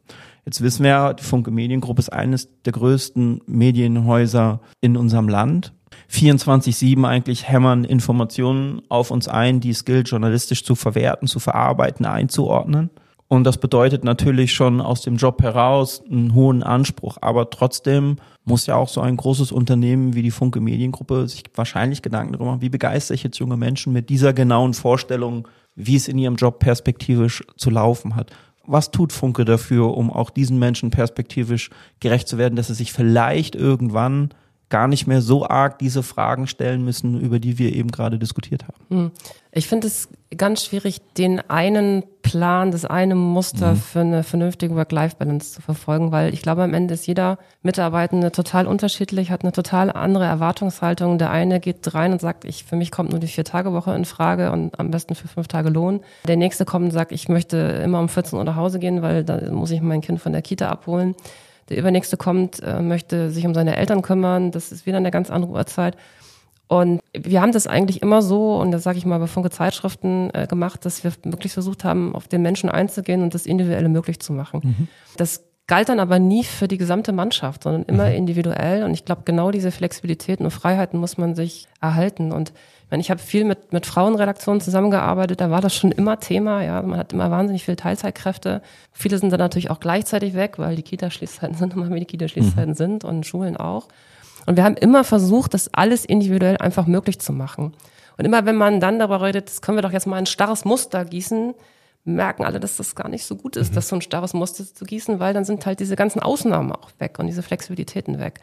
[0.48, 5.74] Jetzt wissen wir ja, die Funke Mediengruppe ist eines der größten Medienhäuser in unserem Land.
[6.10, 12.06] 24-7 eigentlich hämmern Informationen auf uns ein, die es gilt, journalistisch zu verwerten, zu verarbeiten,
[12.06, 12.92] einzuordnen.
[13.28, 17.18] Und das bedeutet natürlich schon aus dem Job heraus einen hohen Anspruch.
[17.20, 22.02] Aber trotzdem muss ja auch so ein großes Unternehmen wie die Funke Mediengruppe sich wahrscheinlich
[22.02, 26.08] Gedanken darüber machen, wie begeistere ich jetzt junge Menschen mit dieser genauen Vorstellung, wie es
[26.08, 28.32] in ihrem Job perspektivisch zu laufen hat.
[28.68, 32.94] Was tut Funke dafür, um auch diesen Menschen perspektivisch gerecht zu werden, dass sie sich
[32.94, 34.30] vielleicht irgendwann
[34.70, 38.66] gar nicht mehr so arg diese Fragen stellen müssen, über die wir eben gerade diskutiert
[38.68, 38.86] haben.
[38.90, 39.12] Hm.
[39.54, 43.78] Ich finde es ganz schwierig, den einen Plan, das eine Muster mhm.
[43.78, 48.68] für eine vernünftige Work-Life-Balance zu verfolgen, weil ich glaube, am Ende ist jeder Mitarbeitende total
[48.68, 51.18] unterschiedlich, hat eine total andere Erwartungshaltung.
[51.18, 54.52] Der eine geht rein und sagt, ich, für mich kommt nur die Vier-Tage-Woche in Frage
[54.52, 56.02] und am besten für fünf Tage Lohn.
[56.28, 59.24] Der nächste kommt und sagt, ich möchte immer um 14 Uhr nach Hause gehen, weil
[59.24, 61.16] da muss ich mein Kind von der Kita abholen.
[61.70, 64.52] Der übernächste kommt, äh, möchte sich um seine Eltern kümmern.
[64.52, 65.98] Das ist wieder eine ganz andere Uhrzeit.
[66.68, 70.30] Und wir haben das eigentlich immer so, und das sage ich mal bei Funke Zeitschriften
[70.34, 74.20] äh, gemacht, dass wir wirklich versucht haben, auf den Menschen einzugehen und das Individuelle möglich
[74.20, 74.62] zu machen.
[74.64, 74.88] Mhm.
[75.16, 78.16] Das galt dann aber nie für die gesamte Mannschaft, sondern immer mhm.
[78.16, 78.84] individuell.
[78.84, 82.32] Und ich glaube, genau diese Flexibilitäten und Freiheiten muss man sich erhalten.
[82.32, 86.22] Und ich, meine, ich habe viel mit, mit Frauenredaktionen zusammengearbeitet, da war das schon immer
[86.22, 86.64] Thema.
[86.64, 88.62] Ja, Man hat immer wahnsinnig viele Teilzeitkräfte.
[88.94, 92.72] Viele sind dann natürlich auch gleichzeitig weg, weil die Kita-Schließzeiten sind immer wie die Kita-Schließzeiten
[92.72, 92.76] mhm.
[92.76, 93.90] sind und Schulen auch.
[94.46, 97.74] Und wir haben immer versucht, das alles individuell einfach möglich zu machen.
[98.18, 100.64] Und immer wenn man dann darüber redet, das können wir doch jetzt mal ein starres
[100.64, 101.54] Muster gießen,
[102.08, 103.76] merken alle, dass das gar nicht so gut ist, mhm.
[103.76, 106.92] das so ein starres Muster zu gießen, weil dann sind halt diese ganzen Ausnahmen auch
[107.00, 108.40] weg und diese Flexibilitäten weg.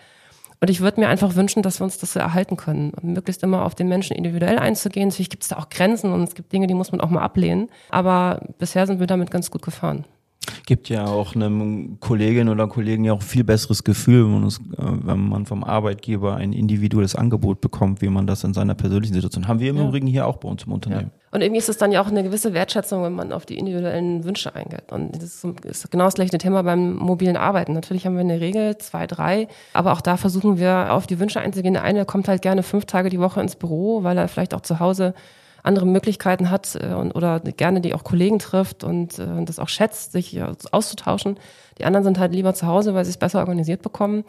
[0.61, 3.65] Und ich würde mir einfach wünschen, dass wir uns das so erhalten können, möglichst immer
[3.65, 5.09] auf den Menschen individuell einzugehen.
[5.09, 7.23] Natürlich gibt es da auch Grenzen und es gibt Dinge, die muss man auch mal
[7.23, 7.69] ablehnen.
[7.91, 10.07] Aber bisher sind wir damit ganz gut gefahren
[10.67, 14.59] gibt ja auch einem Kollegin oder Kollegen ja auch viel besseres Gefühl, wenn man, es,
[14.59, 19.15] äh, wenn man vom Arbeitgeber ein individuelles Angebot bekommt, wie man das in seiner persönlichen
[19.15, 19.49] Situation.
[19.49, 19.89] Haben wir im ja.
[19.89, 21.11] Übrigen hier auch bei uns im Unternehmen.
[21.15, 21.25] Ja.
[21.35, 24.23] Und irgendwie ist es dann ja auch eine gewisse Wertschätzung, wenn man auf die individuellen
[24.25, 24.93] Wünsche eingeht.
[24.93, 27.73] Und das ist genau das gleiche Thema beim mobilen Arbeiten.
[27.73, 31.41] Natürlich haben wir eine Regel, zwei, drei, aber auch da versuchen wir auf die Wünsche
[31.41, 31.75] einzugehen.
[31.75, 34.61] Der eine kommt halt gerne fünf Tage die Woche ins Büro, weil er vielleicht auch
[34.61, 35.13] zu Hause
[35.65, 39.69] andere Möglichkeiten hat äh, und, oder gerne die auch Kollegen trifft und äh, das auch
[39.69, 41.39] schätzt, sich äh, auszutauschen.
[41.79, 44.25] Die anderen sind halt lieber zu Hause, weil sie es besser organisiert bekommen.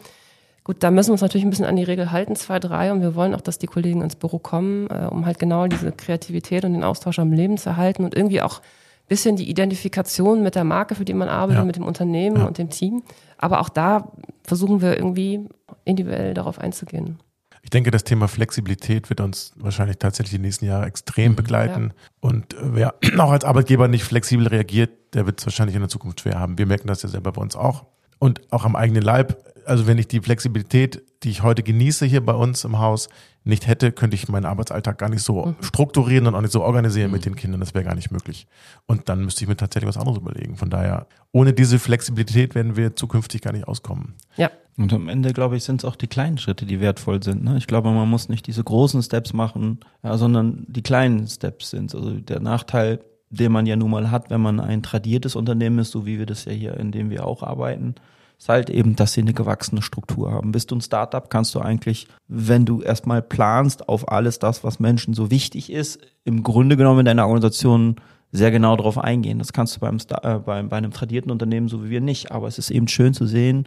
[0.64, 3.00] Gut, da müssen wir uns natürlich ein bisschen an die Regel halten, zwei, drei, und
[3.00, 6.64] wir wollen auch, dass die Kollegen ins Büro kommen, äh, um halt genau diese Kreativität
[6.64, 10.56] und den Austausch am Leben zu erhalten und irgendwie auch ein bisschen die Identifikation mit
[10.56, 11.64] der Marke, für die man arbeitet, ja.
[11.64, 12.46] mit dem Unternehmen ja.
[12.46, 13.04] und dem Team.
[13.38, 14.10] Aber auch da
[14.42, 15.46] versuchen wir irgendwie
[15.84, 17.20] individuell darauf einzugehen.
[17.66, 21.86] Ich denke, das Thema Flexibilität wird uns wahrscheinlich tatsächlich die nächsten Jahre extrem mhm, begleiten.
[21.88, 22.02] Ja.
[22.20, 25.88] Und äh, wer auch als Arbeitgeber nicht flexibel reagiert, der wird es wahrscheinlich in der
[25.88, 26.58] Zukunft schwer haben.
[26.58, 27.84] Wir merken das ja selber bei uns auch.
[28.20, 29.42] Und auch am eigenen Leib.
[29.64, 33.08] Also wenn ich die Flexibilität, die ich heute genieße hier bei uns im Haus,
[33.46, 35.56] nicht hätte, könnte ich meinen Arbeitsalltag gar nicht so mhm.
[35.60, 37.14] strukturieren und auch nicht so organisieren mhm.
[37.14, 37.60] mit den Kindern.
[37.60, 38.46] Das wäre gar nicht möglich.
[38.86, 40.56] Und dann müsste ich mir tatsächlich was anderes überlegen.
[40.56, 44.14] Von daher, ohne diese Flexibilität werden wir zukünftig gar nicht auskommen.
[44.36, 47.44] Ja, und am Ende, glaube ich, sind es auch die kleinen Schritte, die wertvoll sind.
[47.44, 47.56] Ne?
[47.56, 51.94] Ich glaube, man muss nicht diese großen Steps machen, ja, sondern die kleinen Steps sind.
[51.94, 55.92] Also der Nachteil, den man ja nun mal hat, wenn man ein tradiertes Unternehmen ist,
[55.92, 57.94] so wie wir das ja hier, in dem wir auch arbeiten,
[58.38, 60.52] ist halt eben, dass sie eine gewachsene Struktur haben.
[60.52, 64.78] Bist du ein Startup, kannst du eigentlich, wenn du erstmal planst auf alles das, was
[64.78, 67.96] Menschen so wichtig ist, im Grunde genommen in deiner Organisation
[68.32, 69.38] sehr genau darauf eingehen.
[69.38, 72.32] Das kannst du beim, äh, bei, bei einem tradierten Unternehmen so wie wir nicht.
[72.32, 73.66] Aber es ist eben schön zu sehen,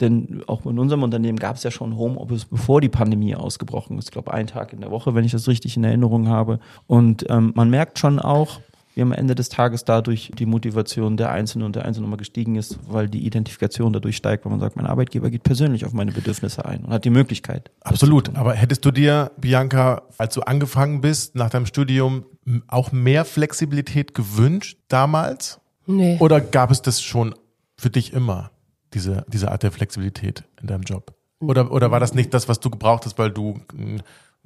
[0.00, 4.06] denn auch in unserem Unternehmen gab es ja schon Homeoffice, bevor die Pandemie ausgebrochen ist.
[4.06, 6.60] Ich glaube, einen Tag in der Woche, wenn ich das richtig in Erinnerung habe.
[6.86, 8.60] Und ähm, man merkt schon auch,
[8.96, 12.56] wie am Ende des Tages dadurch die Motivation der Einzelnen und der Einzelnen nochmal gestiegen
[12.56, 16.10] ist, weil die Identifikation dadurch steigt, weil man sagt, mein Arbeitgeber geht persönlich auf meine
[16.10, 17.70] Bedürfnisse ein und hat die Möglichkeit.
[17.82, 18.34] Absolut.
[18.34, 22.24] Aber hättest du dir, Bianca, als du angefangen bist, nach deinem Studium
[22.66, 25.60] auch mehr Flexibilität gewünscht damals?
[25.86, 26.16] Nee.
[26.18, 27.34] Oder gab es das schon
[27.76, 28.50] für dich immer?
[28.96, 31.14] diese, diese Art der Flexibilität in deinem Job?
[31.38, 34.00] Oder, oder war das nicht das, was du gebraucht hast, weil du eine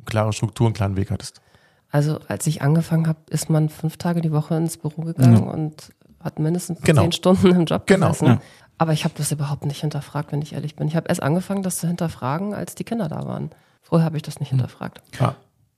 [0.04, 1.40] klare Struktur, einen klaren Weg hattest?
[1.90, 5.52] Also als ich angefangen habe, ist man fünf Tage die Woche ins Büro gegangen ja.
[5.52, 7.02] und hat mindestens genau.
[7.02, 8.08] zehn Stunden im Job genau.
[8.08, 8.26] gesessen.
[8.26, 8.40] Ja.
[8.78, 10.88] Aber ich habe das überhaupt nicht hinterfragt, wenn ich ehrlich bin.
[10.88, 13.50] Ich habe erst angefangen, das zu hinterfragen, als die Kinder da waren.
[13.82, 14.58] Vorher habe ich das nicht hm.
[14.58, 15.02] hinterfragt.
[15.18, 15.34] Ja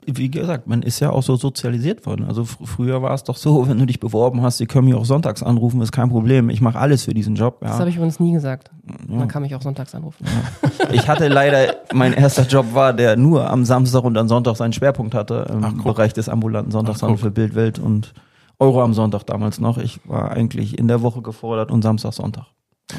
[0.06, 2.24] wie gesagt, man ist ja auch so sozialisiert worden.
[2.24, 4.94] Also fr früher war es doch so, wenn du dich beworben hast, sie können mich
[4.94, 6.50] auch sonntags anrufen, ist kein Problem.
[6.50, 7.58] Ich mache alles für diesen Job.
[7.62, 7.68] Ja.
[7.68, 8.70] Das habe ich uns nie gesagt.
[9.08, 9.16] Ja.
[9.16, 10.24] Man kann mich auch sonntags anrufen.
[10.24, 10.90] Ja.
[10.90, 14.72] Ich hatte leider, mein erster Job war, der nur am Samstag und am Sonntag seinen
[14.72, 18.12] Schwerpunkt hatte im Ach, Bereich des ambulanten Sonntagsanrufs für Bildwelt und
[18.58, 19.78] Euro am Sonntag damals noch.
[19.78, 22.46] Ich war eigentlich in der Woche gefordert und Samstag, Sonntag.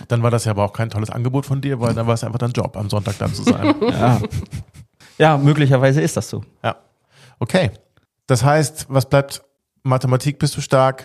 [0.08, 2.24] Dann war das ja aber auch kein tolles Angebot von dir, weil dann war es
[2.24, 3.76] einfach dein Job, am Sonntag dann zu sein.
[3.82, 4.22] ja.
[5.18, 6.43] ja, möglicherweise ist das so.
[6.64, 6.76] Ja.
[7.44, 7.72] Okay.
[8.26, 9.44] Das heißt, was bleibt?
[9.86, 11.04] Mathematik bist du stark,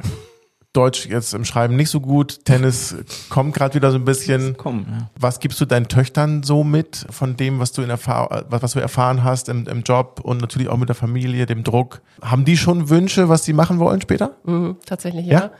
[0.72, 2.94] Deutsch jetzt im Schreiben nicht so gut, Tennis
[3.28, 4.56] kommt gerade wieder so ein bisschen.
[4.56, 5.10] Kommen, ja.
[5.18, 8.72] Was gibst du deinen Töchtern so mit von dem, was du in Erfahr was, was
[8.74, 12.02] du erfahren hast im, im Job und natürlich auch mit der Familie, dem Druck?
[12.22, 14.36] Haben die schon Wünsche, was sie machen wollen später?
[14.44, 15.40] Mhm, tatsächlich ja.
[15.40, 15.50] ja.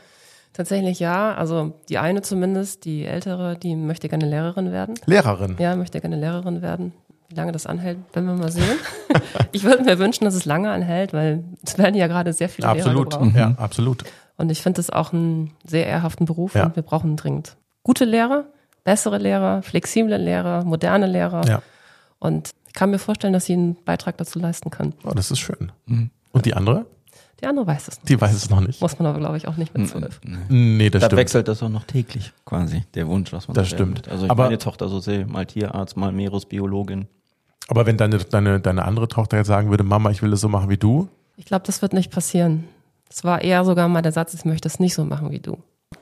[0.53, 1.35] Tatsächlich ja.
[1.35, 4.95] Also die eine zumindest, die ältere, die möchte gerne Lehrerin werden.
[5.05, 5.57] Lehrerin?
[5.59, 6.93] Ja, möchte gerne Lehrerin werden
[7.29, 8.77] Wie lange das anhält, werden wir mal sehen.
[9.51, 12.67] ich würde mir wünschen, dass es lange anhält, weil es werden ja gerade sehr viele
[12.73, 13.35] Lehrer Absolut, gebraucht.
[13.35, 14.03] ja, absolut.
[14.37, 16.65] Und ich finde das auch einen sehr ehrhaften Beruf Ja.
[16.65, 18.45] und wir brauchen dringend gute Lehrer,
[18.83, 21.45] bessere Lehrer, flexible Lehrer, moderne Lehrer.
[21.47, 21.61] Ja,
[22.19, 24.93] Und ich kann mir vorstellen, dass sie einen Beitrag dazu leisten können.
[25.03, 25.71] oh, das ist schön.
[26.31, 26.85] Und die andere?
[27.41, 28.09] Die andere weiß es nicht.
[28.09, 28.81] Die weiß es noch nicht.
[28.81, 30.19] Muss man aber, glaube ich, auch nicht mit zwölf.
[30.49, 31.19] Nee, das Da stimmt.
[31.19, 34.09] wechselt das auch noch täglich quasi, der Wunsch, was man Das werden stimmt.
[34.09, 37.07] Also ich Aber- meine Tochter so sehe, mal Tierarzt, mal Meeresbiologin.
[37.67, 40.49] Aber wenn deine, deine, deine andere Tochter jetzt sagen würde, Mama, ich will das so
[40.49, 41.07] machen wie du,
[41.37, 42.65] Ich glaube, das wird nicht passieren.
[43.09, 45.57] Es war eher sogar mal der Satz, ich möchte es nicht so machen wie du.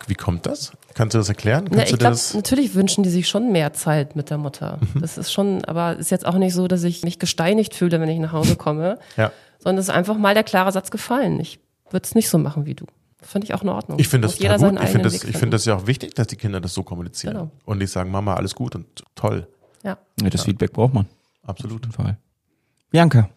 [0.07, 0.71] wie kommt das?
[0.93, 1.65] Kannst du das erklären?
[1.71, 2.33] Na, ich du glaube, das?
[2.33, 4.79] natürlich wünschen die sich schon mehr Zeit mit der Mutter.
[4.93, 5.01] Mhm.
[5.01, 8.09] Das ist schon, aber ist jetzt auch nicht so, dass ich mich gesteinigt fühle, wenn
[8.09, 9.31] ich nach Hause komme, Ja.
[9.59, 11.39] sondern es ist einfach mal der klare Satz gefallen.
[11.39, 12.85] Ich würde es nicht so machen wie du.
[13.21, 13.99] Finde ich auch in Ordnung.
[13.99, 14.79] Ich finde das jeder gut.
[14.83, 17.33] Ich finde das, ich finde das ja auch wichtig, dass die Kinder das so kommunizieren.
[17.35, 17.51] Genau.
[17.65, 18.85] Und nicht sagen, Mama, alles gut und
[19.15, 19.47] toll.
[19.83, 19.97] Ja.
[20.21, 21.07] Ja, das Feedback braucht man.
[21.47, 21.87] Absolut.
[21.91, 22.17] Fall.
[22.91, 23.29] Bianca,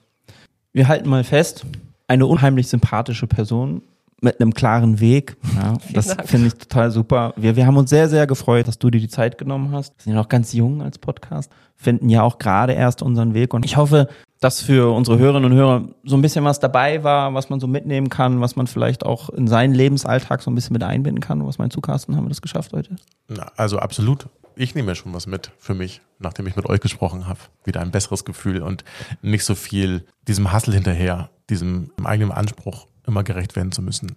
[0.72, 1.64] wir halten mal fest,
[2.06, 3.82] eine unheimlich sympathische Person
[4.20, 5.36] mit einem klaren Weg.
[5.56, 7.32] Ja, das finde ich total super.
[7.36, 9.96] Wir, wir haben uns sehr, sehr gefreut, dass du dir die Zeit genommen hast.
[9.98, 13.54] Wir sind ja noch ganz jung als Podcast, finden ja auch gerade erst unseren Weg.
[13.54, 14.08] Und ich hoffe,
[14.40, 17.66] dass für unsere Hörerinnen und Hörer so ein bisschen was dabei war, was man so
[17.66, 21.46] mitnehmen kann, was man vielleicht auch in seinen Lebensalltag so ein bisschen mit einbinden kann.
[21.46, 22.16] Was meinst du, Carsten?
[22.16, 22.96] Haben wir das geschafft heute?
[23.28, 24.26] Na, also absolut.
[24.57, 27.40] Ich nehme ja schon was mit für mich, nachdem ich mit euch gesprochen habe.
[27.64, 28.84] Wieder ein besseres Gefühl und
[29.22, 34.16] nicht so viel diesem Hassel hinterher, diesem eigenen Anspruch immer gerecht werden zu müssen.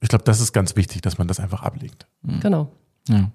[0.00, 2.06] Ich glaube, das ist ganz wichtig, dass man das einfach ablegt.
[2.40, 2.70] Genau.
[3.08, 3.30] Ja.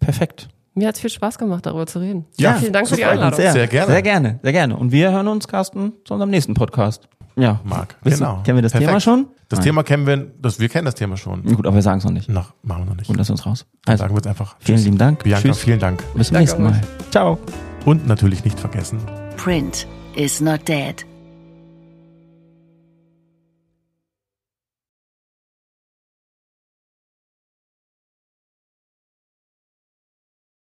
[0.00, 0.48] Perfekt.
[0.74, 2.24] Mir hat es viel Spaß gemacht, darüber zu reden.
[2.38, 3.36] Ja, vielen Dank für die Einladung.
[3.36, 3.92] Sehr, Sehr gerne.
[3.92, 4.76] Sehr gerne, sehr gerne.
[4.76, 7.08] Und wir hören uns, Carsten, zu unserem nächsten Podcast.
[7.36, 7.60] Ja.
[7.64, 8.42] Marc, genau.
[8.44, 8.88] Kennen wir das Perfekt.
[8.90, 9.26] Thema schon?
[9.48, 9.64] Das Nein.
[9.66, 11.42] Thema kennen wir, das, wir kennen das Thema schon.
[11.42, 12.28] Gut, aber wir sagen es noch nicht.
[12.28, 13.08] Noch, machen wir noch nicht.
[13.10, 13.66] Und lass uns raus.
[13.86, 14.84] Also, sagen wir jetzt einfach vielen Tschüss.
[14.84, 15.22] lieben Dank.
[15.24, 15.58] Bianca, Tschüss.
[15.58, 16.02] vielen Dank.
[16.14, 16.80] bis zum Danke nächsten Mal.
[17.10, 17.38] Ciao.
[17.84, 18.98] Und natürlich nicht vergessen,
[19.36, 21.04] Print is not dead.